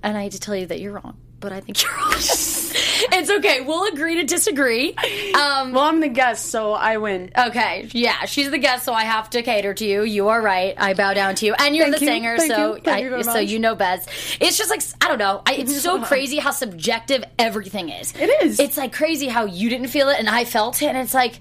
[0.04, 2.14] and I hate to tell you that you're wrong, but I think you're wrong.
[3.14, 3.62] it's okay.
[3.62, 4.94] We'll agree to disagree.
[5.34, 7.32] Um, Well, I'm the guest, so I win.
[7.38, 10.04] okay, yeah, she's the guest, so I have to cater to you.
[10.04, 10.74] You are right.
[10.78, 12.12] I bow down to you, and you're Thank the you.
[12.12, 12.82] singer, Thank so you.
[12.86, 13.50] You I, very so much.
[13.50, 14.10] you know best.
[14.40, 15.42] It's just like I don't know.
[15.46, 18.14] I, it's so crazy how subjective everything is.
[18.16, 18.60] It is.
[18.60, 21.40] It's like crazy how you didn't feel it and I felt it, and it's like,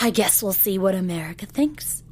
[0.00, 2.02] I guess we'll see what America thinks.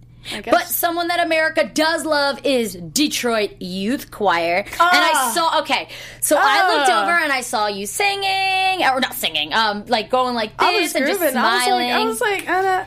[0.44, 4.58] But someone that America does love is Detroit Youth Choir.
[4.58, 5.30] And I Ah.
[5.34, 5.88] saw, okay,
[6.20, 7.02] so I looked Ah.
[7.02, 10.80] over and I saw you singing, or not singing, um, like going like this I
[10.80, 11.36] was and just grooving.
[11.36, 11.88] I was smiling.
[11.90, 12.84] like, I was like, uh,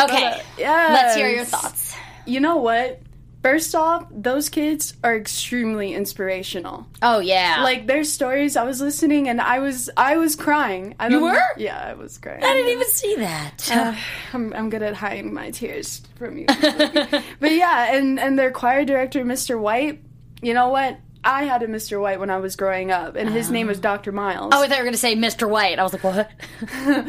[0.00, 0.92] uh, okay, uh, yes.
[0.92, 1.94] let's hear your thoughts.
[2.26, 3.00] You know what?
[3.46, 6.84] First off, those kids are extremely inspirational.
[7.00, 7.62] Oh, yeah.
[7.62, 10.96] Like their stories, I was listening and I was I was crying.
[10.98, 11.40] I don't, were?
[11.56, 12.42] Yeah, I was crying.
[12.42, 13.70] I didn't even see that.
[13.70, 13.94] Uh,
[14.32, 16.46] I'm, I'm good at hiding my tears from you.
[16.48, 19.56] but yeah, and and their choir director, Mr.
[19.56, 20.02] White.
[20.42, 20.98] You know what?
[21.26, 22.00] I had a Mr.
[22.00, 23.82] White when I was growing up, and his name was oh.
[23.82, 24.12] Dr.
[24.12, 24.52] Miles.
[24.54, 25.48] Oh, I thought you were going to say Mr.
[25.48, 25.80] White.
[25.80, 26.30] I was like, what?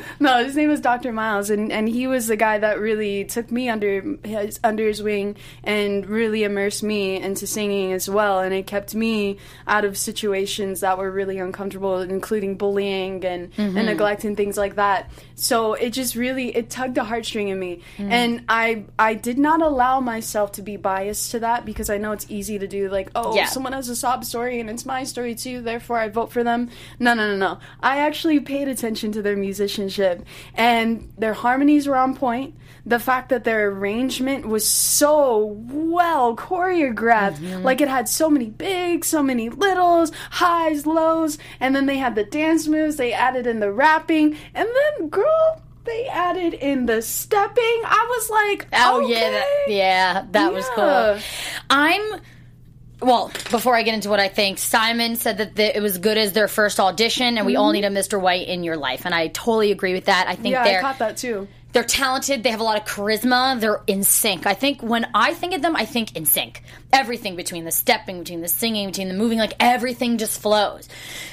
[0.20, 1.14] no, his name was Dr.
[1.14, 5.04] Miles, and, and he was the guy that really took me under his under his
[5.04, 8.40] wing and really immersed me into singing as well.
[8.40, 13.76] And it kept me out of situations that were really uncomfortable, including bullying and, and
[13.76, 13.86] mm-hmm.
[13.86, 15.12] neglect and things like that.
[15.36, 18.12] So it just really it tugged a heartstring in me, mm.
[18.12, 22.12] and I I did not allow myself to be biased to that because I know
[22.14, 22.90] it's easy to do.
[22.90, 23.46] Like, oh, Yeah.
[23.46, 26.70] someone has a story and it's my story too, therefore I vote for them.
[27.00, 27.60] No, no, no, no.
[27.82, 32.56] I actually paid attention to their musicianship and their harmonies were on point.
[32.86, 37.64] The fact that their arrangement was so well choreographed, mm-hmm.
[37.64, 42.16] like it had so many big, so many littles, highs, lows, and then they had
[42.16, 47.02] the dance moves, they added in the rapping, and then, girl, they added in the
[47.02, 47.82] stepping.
[47.86, 49.14] I was like, Oh okay.
[49.14, 51.20] yeah, that, yeah, that was cool.
[51.70, 52.22] I'm
[53.00, 53.32] well.
[53.52, 56.34] Before I get into what I think, Simon said that the, it was good as
[56.34, 57.92] their first audition, and we all mm-hmm.
[57.92, 58.20] need a Mr.
[58.20, 60.28] White in your life, and I totally agree with that.
[60.28, 61.48] I think Yeah, they're I caught that too.
[61.74, 62.44] They're talented.
[62.44, 63.60] They have a lot of charisma.
[63.60, 64.48] They're in sync.
[64.48, 66.64] I think when I think of them, I think in sync.
[66.94, 70.88] Everything between the stepping, between the singing, between the moving, like everything just flows.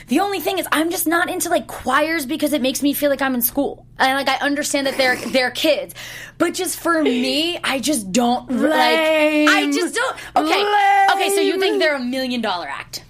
[0.09, 3.11] The only thing is, I'm just not into like choirs because it makes me feel
[3.11, 3.87] like I'm in school.
[3.99, 5.95] And like I understand that they're they're kids,
[6.37, 8.99] but just for me, I just don't like.
[8.99, 10.17] I just don't.
[10.37, 11.35] Okay, okay.
[11.35, 13.05] So you think they're a million dollar act?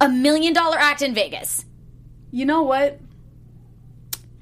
[0.00, 1.64] A million dollar act in Vegas.
[2.30, 2.98] You know what?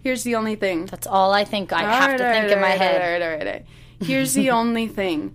[0.03, 0.87] Here's the only thing.
[0.87, 1.73] That's all I think.
[1.73, 3.01] I have Alright, to think alright, in my head.
[3.03, 3.67] alright, alright, alright.
[4.01, 5.35] Here's the only thing.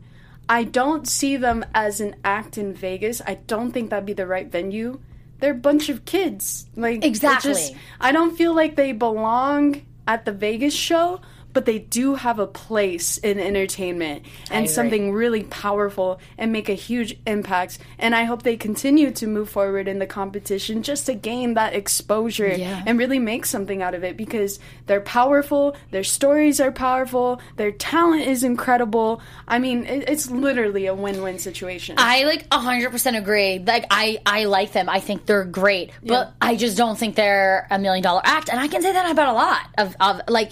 [0.49, 3.21] I don't see them as an act in Vegas.
[3.25, 4.99] I don't think that'd be the right venue.
[5.39, 6.67] They're a bunch of kids.
[6.75, 7.51] Like Exactly.
[7.51, 11.19] just- I don't feel like they belong at the Vegas show,
[11.55, 16.73] but they do have a place in entertainment and something really powerful and make a
[16.73, 17.79] huge impact.
[17.97, 21.73] And I hope they continue to move forward in the competition just to gain that
[21.73, 22.83] exposure Yeah.
[22.85, 27.71] and really make something out of it because they're powerful, their stories are powerful, their
[27.71, 29.21] talent is incredible.
[29.47, 31.95] I mean, it, it's literally a win-win situation.
[31.97, 33.59] I like 100% agree.
[33.59, 34.89] Like I I like them.
[34.89, 35.91] I think they're great.
[36.03, 39.09] But I just don't think they're a million dollar act and I can say that
[39.09, 40.51] about a lot of of like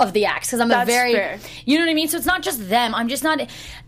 [0.00, 1.38] of the acts because I'm That's a very fair.
[1.64, 2.08] you know what I mean?
[2.08, 2.94] So it's not just them.
[2.94, 3.40] I'm just not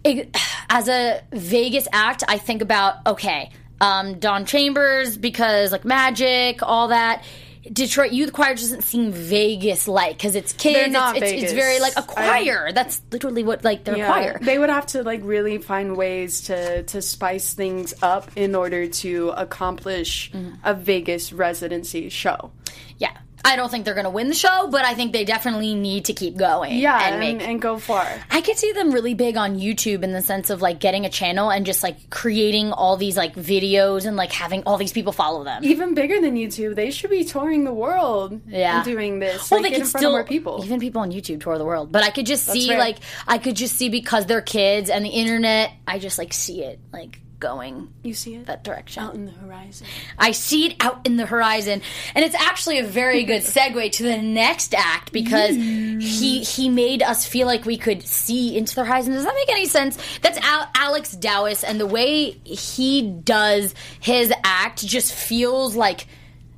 [0.04, 0.36] it,
[0.70, 6.88] as a Vegas act, I think about okay, um Dom Chambers because like magic, all
[6.88, 7.24] that
[7.72, 10.92] Detroit Youth Choir doesn't seem Vegas like because it's kids.
[10.96, 12.72] It's, it's, it's very like a choir.
[12.72, 14.38] That's literally what like they're a choir.
[14.42, 18.88] They would have to like really find ways to to spice things up in order
[18.88, 20.54] to accomplish Mm-hmm.
[20.64, 22.50] a Vegas residency show.
[22.98, 23.16] Yeah.
[23.44, 26.06] I don't think they're going to win the show, but I think they definitely need
[26.06, 26.78] to keep going.
[26.78, 27.48] Yeah, and and, make.
[27.48, 28.06] and go far.
[28.30, 31.10] I could see them really big on YouTube in the sense of like getting a
[31.10, 35.12] channel and just like creating all these like videos and like having all these people
[35.12, 35.64] follow them.
[35.64, 38.76] Even bigger than YouTube, they should be touring the world Yeah.
[38.76, 39.50] and doing this.
[39.50, 40.62] Well, like, they could in front still of more people.
[40.64, 42.78] even people on YouTube tour the world, but I could just see fair.
[42.78, 45.72] like I could just see because they're kids and the internet.
[45.86, 49.02] I just like see it like going you see it that direction.
[49.02, 49.86] out in the horizon.
[50.16, 51.82] I see it out in the horizon,
[52.14, 56.00] and it's actually a very good segue to the next act because mm.
[56.00, 59.12] he he made us feel like we could see into the horizon.
[59.12, 59.98] Does that make any sense?
[60.22, 66.06] That's Al- Alex Dowis, and the way he does his act just feels like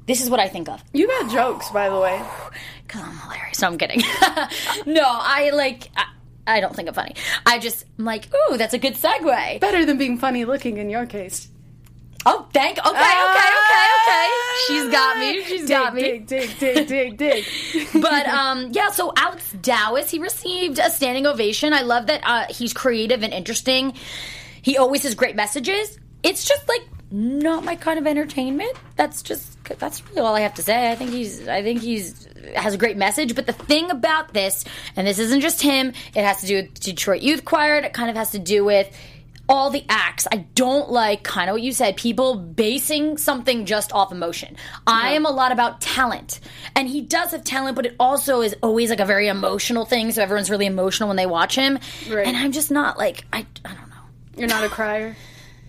[0.07, 0.85] this is what I think of.
[0.93, 2.23] You got jokes, by the way.
[2.87, 3.63] Because I'm hilarious.
[3.63, 4.01] No, I'm kidding.
[4.87, 5.91] no, I like.
[5.97, 6.05] I,
[6.47, 7.15] I don't think I'm funny.
[7.47, 9.61] I just I'm like, ooh, that's a good segue.
[9.61, 11.49] Better than being funny looking in your case.
[12.27, 12.79] Oh, thank.
[12.79, 14.31] Okay, okay, okay, okay.
[14.67, 15.45] She's got me.
[15.45, 16.01] She's Dig, got me.
[16.03, 17.45] dig, dig, dig, dig, dig.
[18.03, 21.75] but um, yeah, so Alex Dowis, he received a standing ovation.
[21.75, 23.93] I love that uh, he's creative and interesting.
[24.63, 25.99] He always has great messages.
[26.23, 26.81] It's just like
[27.15, 28.77] not my kind of entertainment.
[28.97, 30.91] That's just that's really all I have to say.
[30.91, 33.37] I think he's I think he's has a great message.
[33.37, 34.65] But the thing about this,
[34.97, 37.77] and this isn't just him, it has to do with Detroit Youth Choir.
[37.77, 38.93] It kind of has to do with
[39.49, 40.27] all the acts.
[40.33, 44.57] I don't like kind of what you said, people basing something just off emotion.
[44.85, 46.41] I am a lot about talent.
[46.75, 50.11] And he does have talent, but it also is always like a very emotional thing.
[50.11, 51.79] So everyone's really emotional when they watch him.
[52.11, 52.27] Right.
[52.27, 53.95] And I'm just not like, I, I don't know.
[54.37, 55.15] You're not a crier.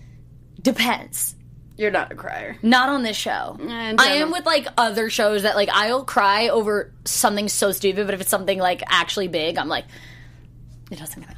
[0.62, 1.35] Depends.
[1.76, 2.56] You're not a crier.
[2.62, 3.58] Not on this show.
[3.60, 8.06] Eh, I am with like other shows that like I'll cry over something so stupid,
[8.06, 9.84] but if it's something like actually big, I'm like,
[10.90, 11.36] it doesn't matter.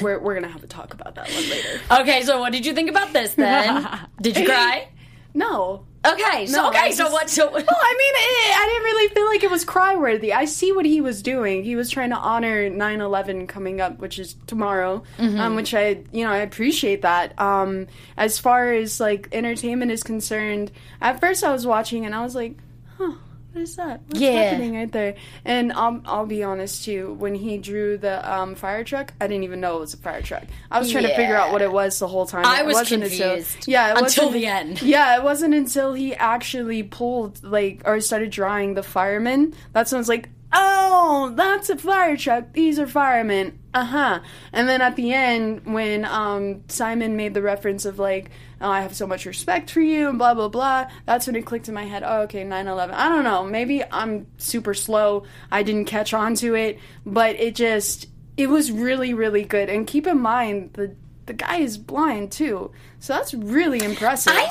[0.00, 1.80] We're, we're gonna have to talk about that one later.
[1.90, 3.88] Okay, so what did you think about this then?
[4.20, 4.88] did you cry?
[5.32, 7.30] No, Okay, so No, okay, I so what?
[7.30, 10.32] So Well, I mean, it, I didn't really feel like it was cry worthy.
[10.32, 11.64] I see what he was doing.
[11.64, 15.40] He was trying to honor 9/11 coming up, which is tomorrow, Mm-hmm.
[15.40, 17.38] um, which I, you know, I appreciate that.
[17.40, 17.86] Um,
[18.16, 22.34] as far as like entertainment is concerned, at first I was watching and I was
[22.34, 22.56] like,
[22.98, 23.12] huh.
[23.54, 24.00] What is that?
[24.08, 24.32] What's Yeah.
[24.50, 25.14] happening right there?
[25.44, 27.14] And I'll, I'll be honest too.
[27.14, 30.22] When he drew the um, fire truck, I didn't even know it was a fire
[30.22, 30.42] truck.
[30.72, 32.44] I was trying to figure out what it was the whole time.
[32.44, 34.82] I It was wasn't until- confused yeah, it until the end.
[34.82, 39.54] yeah, it wasn't until he actually pulled like or started drawing the firemen.
[39.72, 42.52] That's when I was like, oh, that's a fire truck.
[42.54, 43.60] These are firemen.
[43.74, 44.20] Uh huh.
[44.52, 48.82] And then at the end, when um, Simon made the reference of like, oh, I
[48.82, 50.86] have so much respect for you and blah blah blah.
[51.06, 52.04] That's when it clicked in my head.
[52.06, 52.92] Oh, okay, 9/11.
[52.92, 53.42] I don't know.
[53.42, 55.24] Maybe I'm super slow.
[55.50, 58.06] I didn't catch on to it, but it just
[58.36, 59.68] it was really really good.
[59.68, 60.94] And keep in mind the
[61.26, 64.34] the guy is blind too, so that's really impressive.
[64.36, 64.48] I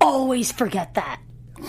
[0.00, 1.20] always forget that.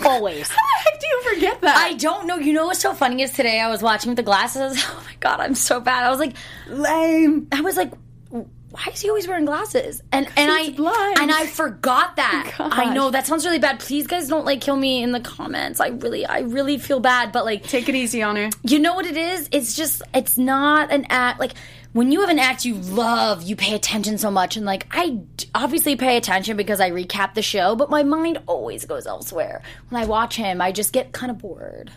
[0.04, 0.48] Always.
[0.50, 1.76] How the heck do you forget that?
[1.76, 2.36] I don't know.
[2.36, 4.82] You know what's so funny is today I was watching with the glasses.
[4.90, 6.04] Oh my god, I'm so bad.
[6.04, 6.34] I was like,
[6.68, 7.46] lame.
[7.52, 7.92] I was like,
[8.30, 10.02] why is he always wearing glasses?
[10.12, 11.18] And and I blind.
[11.18, 12.54] and I forgot that.
[12.56, 12.72] Gosh.
[12.74, 13.80] I know that sounds really bad.
[13.80, 15.80] Please, guys, don't like kill me in the comments.
[15.80, 17.32] I really, I really feel bad.
[17.32, 18.48] But like, Take it easy on her.
[18.62, 19.48] you know what it is?
[19.52, 21.52] It's just it's not an act like
[21.92, 25.20] when you have an act you love, you pay attention so much and like I
[25.54, 29.62] obviously pay attention because I recap the show, but my mind always goes elsewhere.
[29.88, 31.90] When I watch him, I just get kind of bored.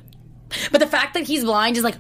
[0.72, 1.98] But the fact that he's blind is like,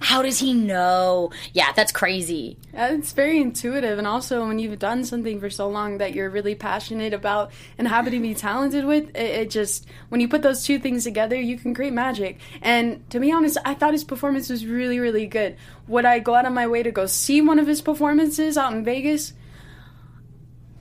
[0.00, 1.30] how does he know?
[1.52, 2.58] Yeah, that's crazy.
[2.76, 6.30] Uh, It's very intuitive, and also when you've done something for so long that you're
[6.30, 10.42] really passionate about and happen to be talented with, it, it just when you put
[10.42, 12.38] those two things together, you can create magic.
[12.62, 15.56] And to be honest, I thought his performance was really, really good.
[15.88, 18.72] Would I go out of my way to go see one of his performances out
[18.72, 19.32] in Vegas?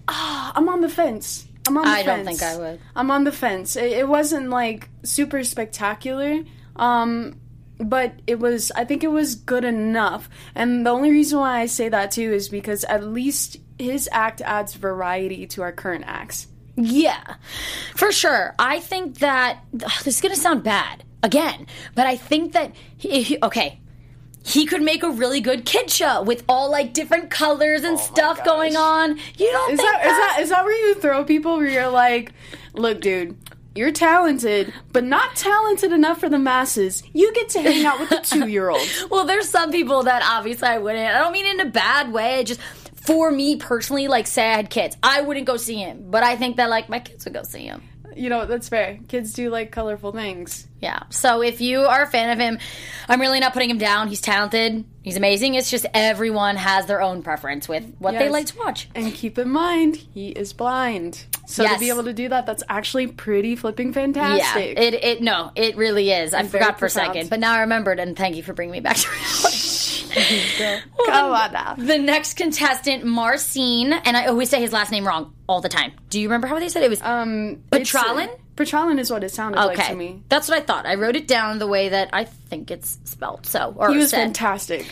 [0.08, 1.48] Ah, I'm on the fence.
[1.68, 2.80] I'm on the I don't think I would.
[2.96, 3.76] I'm on the fence.
[3.76, 6.44] It, it wasn't like super spectacular,
[6.76, 7.36] um,
[7.80, 8.72] but it was.
[8.76, 10.30] I think it was good enough.
[10.56, 14.42] And the only reason why I say that too is because at least his act
[14.42, 16.48] adds variety to our current acts.
[16.76, 17.36] Yeah,
[17.96, 18.56] for sure.
[18.58, 22.74] I think that ugh, this is going to sound bad again, but I think that
[22.98, 23.80] he, he- okay,
[24.44, 28.44] he could make a really good kid show with all like different colors and stuff
[28.44, 29.18] going on.
[29.38, 31.90] You don't Is think that, is that is that where you throw people where you're
[31.90, 32.34] like,
[32.74, 33.38] look, dude.
[33.76, 37.02] You're talented, but not talented enough for the masses.
[37.12, 39.06] You get to hang out with the two year olds.
[39.10, 41.04] Well, there's some people that obviously I wouldn't.
[41.04, 42.44] I don't mean in a bad way.
[42.44, 42.60] Just
[42.96, 46.36] for me personally, like say I had kids, I wouldn't go see him, but I
[46.36, 47.82] think that like my kids would go see him.
[48.16, 49.00] You know, that's fair.
[49.08, 50.68] Kids do like colorful things.
[50.80, 51.04] Yeah.
[51.10, 52.60] So if you are a fan of him,
[53.08, 54.08] I'm really not putting him down.
[54.10, 54.84] He's talented.
[55.02, 55.56] He's amazing.
[55.56, 58.90] It's just everyone has their own preference with what they like to watch.
[58.96, 61.26] And keep in mind, he is blind.
[61.46, 61.74] So Yes.
[61.74, 64.78] to be able to do that, that's actually pretty flipping fantastic.
[64.78, 66.34] Yeah, it it no, it really is.
[66.34, 68.80] I forgot for a second, but now I remembered, and thank you for bringing me
[68.80, 69.58] back to reality.
[70.14, 71.76] Come on now.
[71.78, 75.94] The next contestant, Marcin, and I always say his last name wrong all the time.
[76.10, 76.88] Do you remember how they said it?
[76.88, 78.24] It was Um, Petralin?
[78.26, 80.22] it's- Petralin is what it sounded like to me.
[80.30, 80.86] That's what I thought.
[80.86, 83.48] I wrote it down the way that I think it's spelled.
[83.48, 84.18] So, or He was said.
[84.18, 84.86] fantastic.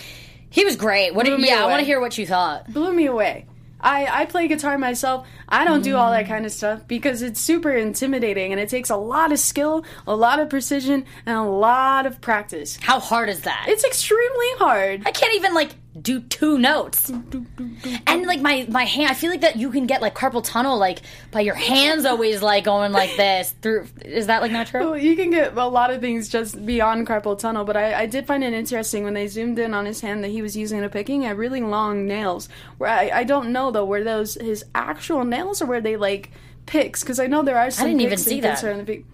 [0.49, 1.13] He was great.
[1.13, 1.25] What?
[1.27, 2.71] Blew Did, yeah, I want to hear what you thought.
[2.73, 3.45] Blew me away.
[3.81, 5.27] I, I play guitar myself.
[5.49, 6.29] I don't do all that mm.
[6.29, 10.15] kind of stuff because it's super intimidating and it takes a lot of skill, a
[10.15, 12.77] lot of precision, and a lot of practice.
[12.81, 13.65] How hard is that?
[13.67, 15.03] It's extremely hard.
[15.05, 17.10] I can't even like do two notes.
[17.10, 20.77] And like my my hand, I feel like that you can get like carpal tunnel
[20.77, 21.01] like
[21.32, 23.88] by your hands always like going like this through.
[24.06, 24.91] Is that like not true?
[24.91, 28.06] Well, you can get a lot of things just beyond carpal tunnel, but I, I
[28.06, 30.82] did find it interesting when they zoomed in on his hand that he was using
[30.84, 32.47] a picking at really long nails.
[32.77, 36.32] Where I, I don't know though, were those his actual nails or were they like
[36.67, 37.01] picks?
[37.01, 37.88] Because I know there are some.
[37.88, 38.63] didn't even see that.
[38.63, 39.06] around the pick.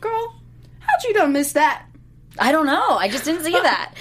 [0.00, 0.34] Girl,
[0.80, 1.84] how'd you don't miss that?
[2.40, 2.96] I don't know.
[2.96, 3.94] I just didn't see that.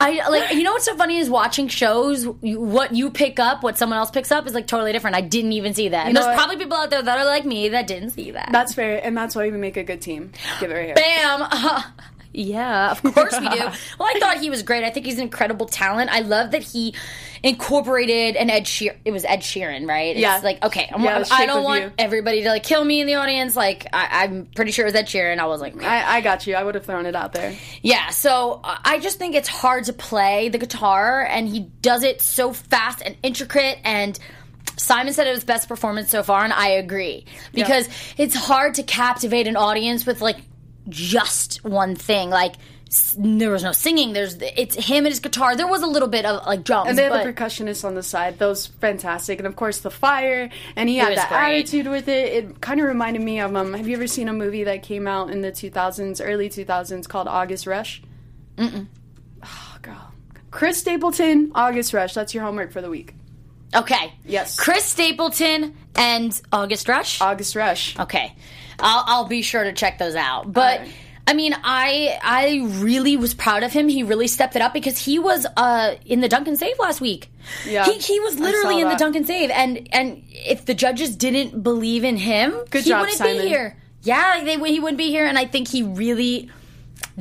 [0.00, 2.24] I like you know what's so funny is watching shows.
[2.42, 5.16] You, what you pick up, what someone else picks up, is like totally different.
[5.16, 6.06] I didn't even see that.
[6.06, 6.36] And there's what?
[6.36, 8.50] probably people out there that are like me that didn't see that.
[8.52, 10.32] That's fair, and that's why we make a good team.
[10.60, 10.94] Give it right here.
[10.94, 11.82] Bam.
[12.38, 13.56] yeah, of course we do.
[13.98, 14.84] Well, I thought he was great.
[14.84, 16.10] I think he's an incredible talent.
[16.12, 16.94] I love that he
[17.42, 18.96] incorporated an Ed Sheeran.
[19.04, 20.16] It was Ed Sheeran, right?
[20.16, 20.40] It's Yeah.
[20.42, 21.92] like okay, I'm, Yeah, I don't want You.
[21.98, 23.56] everybody to like kill me in the audience.
[23.56, 25.38] Like I, I'm pretty sure it was Ed Sheeran.
[25.38, 26.54] I was like, I, I got you.
[26.54, 27.54] I would have thrown it out there.
[27.82, 28.10] yeah.
[28.10, 32.20] So uh, I just think it's hard to play the guitar, and he does it
[32.22, 34.18] so fast and intricate and.
[34.76, 38.84] Simon said it was best performance so far, and I agree because it's hard to
[38.84, 40.36] captivate an audience with like
[40.88, 42.30] just one thing.
[42.30, 42.54] Like
[42.88, 44.12] s- there was no singing.
[44.12, 45.56] There's it's him and his guitar.
[45.56, 47.94] There was a little bit of like drums, And they had but the percussionists on
[47.94, 48.38] the side.
[48.38, 50.50] Those fantastic, and of course the fire.
[50.76, 51.60] And he had that great.
[51.60, 52.32] attitude with it.
[52.32, 53.74] It kind of reminded me of um.
[53.74, 57.28] Have you ever seen a movie that came out in the 2000s, early 2000s, called
[57.28, 58.02] August Rush?
[58.56, 58.86] Mm.
[59.44, 60.12] Oh, girl.
[60.50, 62.14] Chris Stapleton, August Rush.
[62.14, 63.14] That's your homework for the week.
[63.74, 64.14] okay.
[64.24, 64.58] Yes.
[64.58, 67.20] Chris Stapleton and August Rush.
[67.20, 67.98] August Rush.
[67.98, 68.34] Okay,
[68.78, 70.52] I'll I'll be sure to check those out.
[70.52, 70.94] But Alright.
[71.26, 73.88] I mean, I I really was proud of him.
[73.88, 77.30] He really stepped it up because he was uh in the Dunkin save last week.
[77.66, 78.96] Yeah, he he was literally in the.
[78.96, 83.18] Dunkin save, and and if the judges didn't believe in him, Good he job, wouldn't
[83.18, 83.42] Simon.
[83.42, 83.76] be here.
[84.02, 86.50] Yeah, they, he wouldn't be here, and I think he really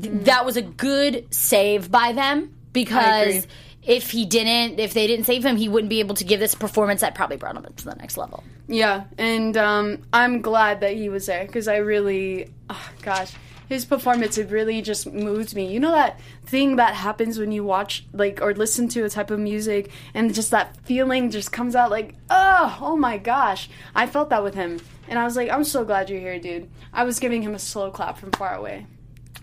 [0.01, 3.45] th- that was a good save by them because.
[3.87, 6.53] If he didn't, if they didn't save him, he wouldn't be able to give this
[6.53, 8.43] performance that probably brought him up to the next level.
[8.67, 13.33] Yeah, and um, I'm glad that he was there because I really, oh, gosh,
[13.69, 15.71] his performance it really just moved me.
[15.71, 19.31] You know that thing that happens when you watch like or listen to a type
[19.31, 24.05] of music and just that feeling just comes out like, oh, oh my gosh, I
[24.05, 26.69] felt that with him, and I was like, I'm so glad you're here, dude.
[26.91, 28.85] I was giving him a slow clap from far away.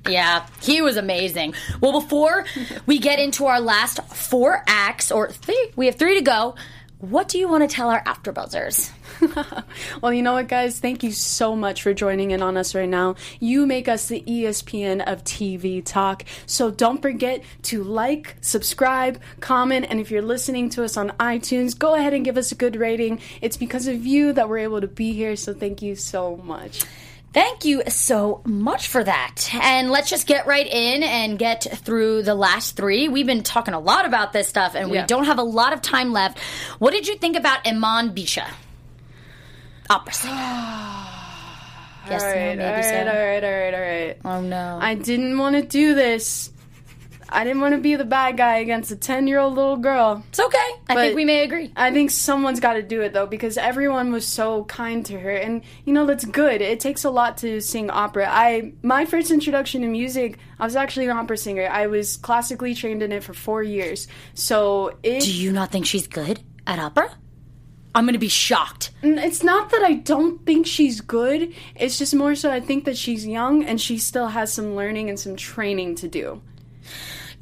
[0.09, 1.55] Yeah, he was amazing.
[1.81, 2.45] Well, before
[2.87, 6.55] we get into our last four acts, or three, we have three to go.
[6.99, 8.91] What do you want to tell our afterbuzzers?
[10.01, 10.81] Well, you know what, guys?
[10.81, 13.17] Thank you so much for joining in on us right now.
[13.41, 16.25] You make us the ESPN of TV talk.
[16.47, 21.79] So don't forget to like, subscribe, comment, and if you're listening to us on iTunes,
[21.79, 23.21] go ahead and give us a good rating.
[23.41, 25.37] It's because of you that we're able to be here.
[25.37, 26.85] So thank you so much.
[27.35, 29.51] Thank you so much for that.
[29.55, 33.09] And let's just get right in and get through the last three.
[33.09, 35.07] We've been talking a lot about this stuff, and we Yeah.
[35.07, 36.39] don't have a lot of time left.
[36.79, 38.47] What did you think about Emanne Beasha?
[39.91, 40.35] Opera singer.
[40.35, 42.91] yes, all right, no, all maybe so.
[42.95, 44.17] right, all right, all right, all right.
[44.25, 44.79] Oh no.
[44.81, 46.51] I didn't want to do this.
[47.29, 50.23] I didn't want to be the bad guy against a 10 year old little girl.
[50.29, 50.71] it's okay.
[50.89, 51.73] I think we may agree.
[51.77, 55.31] I think someone's got to do it though because everyone was so kind to her,
[55.31, 56.61] and you know that's good.
[56.61, 58.29] It takes a lot to sing opera.
[58.31, 61.67] I my first introduction to music, I was actually an opera singer.
[61.69, 65.23] I was classically trained in it for four years, so it.
[65.23, 67.11] Do you not think she's good at opera?
[67.97, 68.91] I'm gonna be shocked.
[69.03, 71.55] It's not that I don't think she's good.
[71.77, 75.09] It's just more so I think that she's young and she still has some learning
[75.11, 76.43] and some training to do.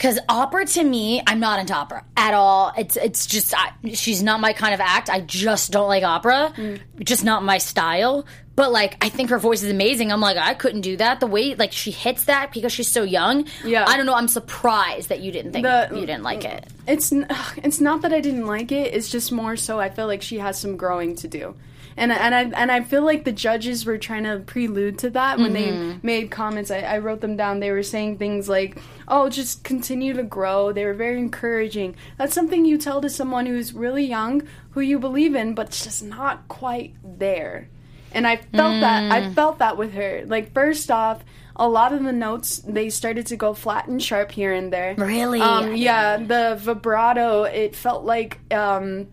[0.03, 2.73] Because opera to me, I'm not into opera at all.
[2.77, 5.09] It's it's just I, she's not my kind of act.
[5.09, 6.53] I just don't like opera.
[6.57, 6.81] Mm.
[7.05, 8.27] Just not my style.
[8.57, 10.11] But like I think her voice is amazing.
[10.11, 11.21] I'm like I couldn't do that.
[11.21, 13.47] The way like she hits that because she's so young.
[13.65, 13.85] Yeah.
[13.87, 14.15] I don't know.
[14.15, 16.67] I'm surprised that you didn't think The- you didn't like it.
[16.89, 17.13] It's
[17.59, 18.93] it's not that I didn't like it.
[18.95, 21.55] It's just more so I feel like she has some growing to do,
[21.97, 25.39] and and I and I feel like the judges were trying to prelude to that
[25.39, 26.71] when they made comments.
[26.71, 27.61] I, I wrote them down.
[27.61, 28.79] They were saying things like,
[29.09, 31.95] "Oh, just continue to grow." They were very encouraging.
[32.19, 36.03] That's something you tell to someone who's really young, who you believe in, but just
[36.03, 37.69] not quite there.
[38.13, 40.23] And I felt that I felt that with her.
[40.27, 41.25] Like first off.
[41.55, 44.95] A lot of the notes they started to go flat and sharp here and there.
[44.97, 45.39] Really?
[45.39, 47.43] Um, yeah, the vibrato.
[47.43, 49.09] It felt like um,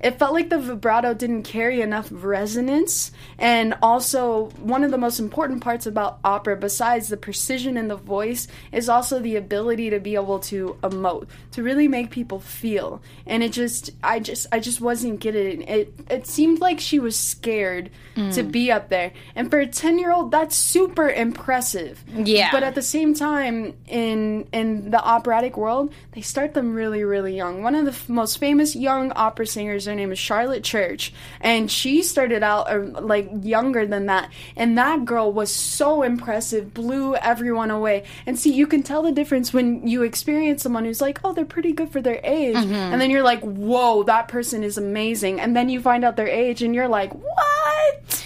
[0.00, 5.18] it felt like the vibrato didn't carry enough resonance, and also one of the most
[5.18, 9.98] important parts about opera, besides the precision in the voice, is also the ability to
[9.98, 13.02] be able to emote, to really make people feel.
[13.26, 15.68] And it just, I just, I just wasn't getting it.
[15.68, 18.52] It, it seemed like she was scared to mm.
[18.52, 22.04] be up there, and for a ten-year-old, that's super impressive.
[22.14, 22.50] Yeah.
[22.52, 27.36] but at the same time in in the operatic world they start them really really
[27.36, 31.12] young one of the f- most famous young opera singers her name is charlotte church
[31.40, 34.30] and she started out uh, like younger than that.
[34.56, 38.04] And that girl was so impressive blew everyone away.
[38.26, 41.44] And see you can tell the difference when you experience someone who's like oh they're
[41.44, 45.40] pretty good for their age and then you're like whoa that person is amazing.
[45.40, 48.24] And then you find out their age and you're like what?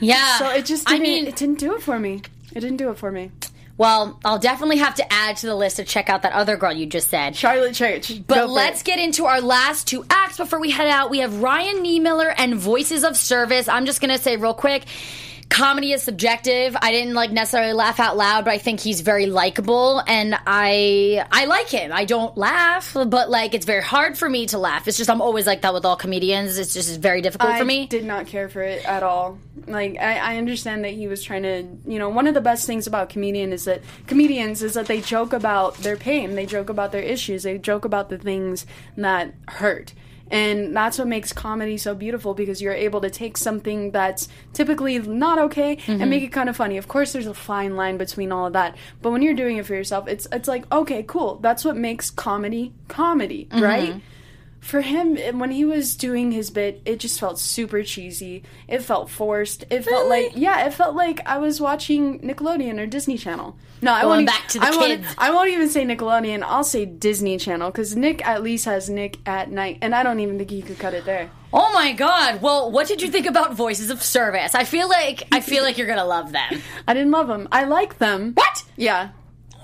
[0.00, 0.38] Yeah.
[0.38, 2.22] so it just I didn't, mean, it didn't do it for me.
[2.54, 3.30] It didn't do it for me
[3.78, 6.72] well, I'll definitely have to add to the list to check out that other girl
[6.72, 7.36] you just said.
[7.36, 8.26] Charlotte Church.
[8.26, 8.84] But let's it.
[8.84, 11.10] get into our last two acts before we head out.
[11.10, 13.68] We have Ryan Niemiller and Voices of Service.
[13.68, 14.84] I'm just gonna say real quick.
[15.48, 16.76] Comedy is subjective.
[16.80, 21.24] I didn't like necessarily laugh out loud, but I think he's very likable and I
[21.32, 21.90] I like him.
[21.92, 24.86] I don't laugh, but like it's very hard for me to laugh.
[24.86, 26.58] It's just I'm always like that with all comedians.
[26.58, 27.86] It's just very difficult I for me.
[27.86, 29.38] did not care for it at all.
[29.66, 32.66] Like I, I understand that he was trying to, you know, one of the best
[32.66, 36.68] things about comedian is that comedians is that they joke about their pain, they joke
[36.68, 39.94] about their issues, they joke about the things that hurt.
[40.30, 44.98] And that's what makes comedy so beautiful because you're able to take something that's typically
[44.98, 46.10] not okay and mm-hmm.
[46.10, 46.76] make it kind of funny.
[46.76, 49.66] Of course, there's a fine line between all of that, but when you're doing it
[49.66, 51.36] for yourself, it's it's like okay, cool.
[51.36, 53.62] That's what makes comedy comedy, mm-hmm.
[53.62, 54.00] right?
[54.60, 59.08] For him when he was doing his bit it just felt super cheesy it felt
[59.08, 63.56] forced it felt like yeah it felt like i was watching nickelodeon or disney channel
[63.80, 65.14] no i won't e- back to the I won't, kids.
[65.16, 69.18] I won't even say nickelodeon i'll say disney channel because nick at least has nick
[69.26, 72.42] at night and i don't even think he could cut it there Oh my god.
[72.42, 74.54] Well, what did you think about Voices of Service?
[74.54, 76.60] I feel like I feel like you're going to love them.
[76.86, 78.64] i didn't love them i like them What?
[78.76, 79.08] yeah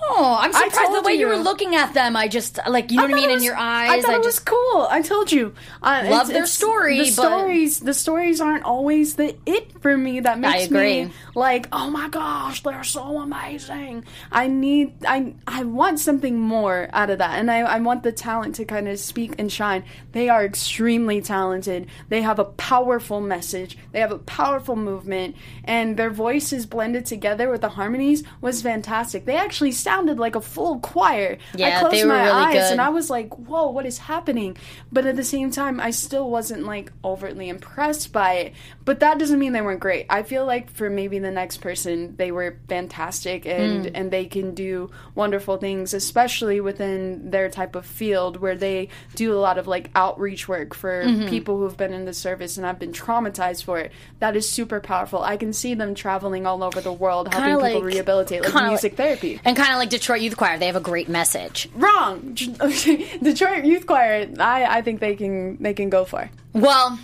[0.07, 1.21] Oh, I'm surprised the way you.
[1.21, 1.27] you.
[1.27, 2.15] were looking at them.
[2.15, 3.89] I just like you know what I mean it in your eyes.
[3.91, 4.87] I thought it just was cool.
[4.89, 5.53] I told you.
[5.81, 9.97] Uh, Love it's- their it's- story, The stories, the stories aren't always the it for
[9.97, 10.19] me.
[10.21, 14.05] That makes me like, oh my gosh, they're so amazing.
[14.31, 18.11] I need, I, I want something more out of that, and I, I want the
[18.11, 19.83] talent to kind of speak and shine.
[20.13, 21.87] They are extremely talented.
[22.09, 23.77] They have a powerful message.
[23.91, 29.25] They have a powerful movement, and their voices blended together with the harmonies was fantastic.
[29.25, 31.37] They actually sounded like a full choir.
[31.55, 32.71] Yeah, I closed they were my really eyes good.
[32.73, 34.57] and I was like, whoa, what is happening?
[34.91, 38.53] But at the same time, I still wasn't like overtly impressed by it.
[38.83, 40.05] But that doesn't mean they weren't great.
[40.09, 43.91] I feel like for maybe the next person, they were fantastic and, Mm.
[43.95, 49.33] and they can do wonderful things, especially within their type of field where they do
[49.33, 51.29] a lot of like outreach work for Mm-hmm.
[51.29, 53.91] people who've been in the service and have been traumatized for it.
[54.19, 55.21] That is super powerful.
[55.23, 58.67] I can see them traveling all over the world helping Kinda people like- rehabilitate, like
[58.67, 59.39] music like- therapy.
[59.45, 61.69] and kind of like Detroit Youth Choir, they have a great message.
[61.75, 62.33] Wrong.
[62.35, 64.27] Detroit Youth Choir.
[64.39, 66.29] I, I think they can they can go far.
[66.53, 66.99] Well,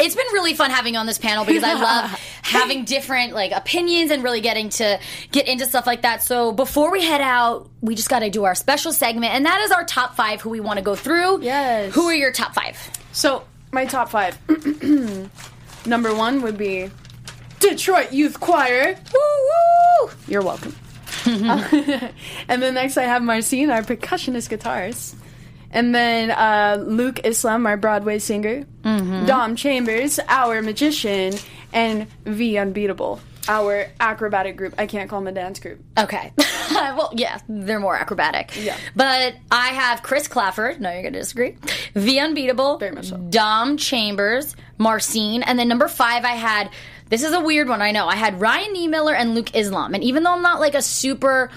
[0.00, 2.10] it's been really fun having you on this panel because I love
[2.42, 4.98] having different like opinions and really getting to
[5.30, 6.22] get into stuff like that.
[6.22, 9.60] So before we head out, we just got to do our special segment, and that
[9.60, 11.42] is our top five who we want to go through.
[11.42, 11.94] Yes.
[11.94, 12.76] Who are your top five?
[13.12, 14.38] So my top five.
[15.86, 16.90] Number one would be
[17.60, 18.96] Detroit Youth Choir.
[19.12, 20.10] Woo woo!
[20.28, 20.74] You're welcome.
[22.48, 25.14] and then next I have Marcin, our percussionist guitarist.
[25.70, 28.64] And then uh, Luke Islam, our Broadway singer.
[28.84, 31.34] Dom Chambers, our magician.
[31.72, 34.74] And V Unbeatable, our acrobatic group.
[34.76, 35.80] I can't call them a dance group.
[35.98, 36.32] Okay.
[36.70, 38.52] well, yeah, they're more acrobatic.
[38.60, 38.76] Yeah.
[38.94, 40.80] But I have Chris Kläfford.
[40.80, 41.56] No, you're going to disagree.
[41.94, 42.76] V Unbeatable.
[42.76, 43.16] Very much so.
[43.16, 45.42] Dom Chambers, Marcin.
[45.42, 46.70] And then number five, I had.
[47.12, 48.06] This is a weird one, I know.
[48.08, 49.92] I had Ryan Niemiller and Luke Islam.
[49.92, 51.50] And even though I'm not like a super.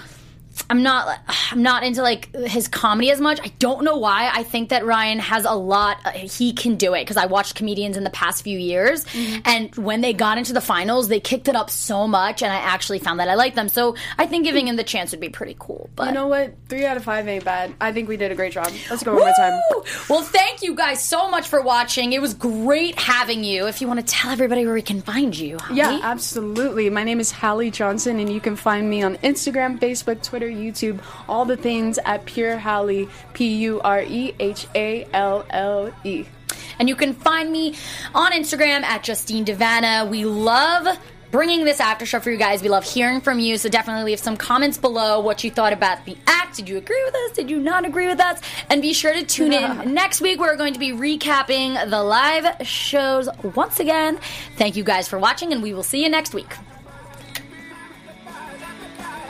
[0.68, 1.18] I'm not
[1.50, 3.40] I'm not into like his comedy as much.
[3.42, 4.30] I don't know why.
[4.32, 7.54] I think that Ryan has a lot uh, he can do it because I watched
[7.54, 9.40] comedians in the past few years Mm-hmm.
[9.44, 12.56] and when they got into the finals, they kicked it up so much and I
[12.56, 13.68] actually found that I like them.
[13.68, 15.88] So, I think giving him the chance would be pretty cool.
[15.96, 16.54] But You know what?
[16.68, 17.72] Three out of five ain't bad.
[17.80, 18.68] I think we did a great job.
[18.90, 19.60] Let's go one more time.
[20.08, 22.12] Well, thank you guys so much for watching.
[22.12, 23.66] It was great having you.
[23.66, 25.78] If you want to tell everybody where we can find you, Holly.
[25.78, 26.90] Yeah, absolutely.
[26.90, 31.00] My name is Hallie Johnson, and you can find me on Instagram, Facebook, Twitter, YouTube,
[31.28, 36.26] all the things at Pure Hallie, P U R E H A L L E.
[36.78, 37.74] And you can find me
[38.14, 40.08] on Instagram at Justine Devana.
[40.08, 40.98] We love
[41.30, 42.62] bringing this after show for you guys.
[42.62, 43.58] We love hearing from you.
[43.58, 46.56] So definitely leave some comments below what you thought about the act.
[46.56, 47.32] Did you agree with us?
[47.32, 48.40] Did you not agree with us?
[48.70, 50.40] And be sure to tune in next week.
[50.40, 54.18] We're going to be recapping the live shows once again.
[54.56, 56.54] Thank you guys for watching, and we will see you next week.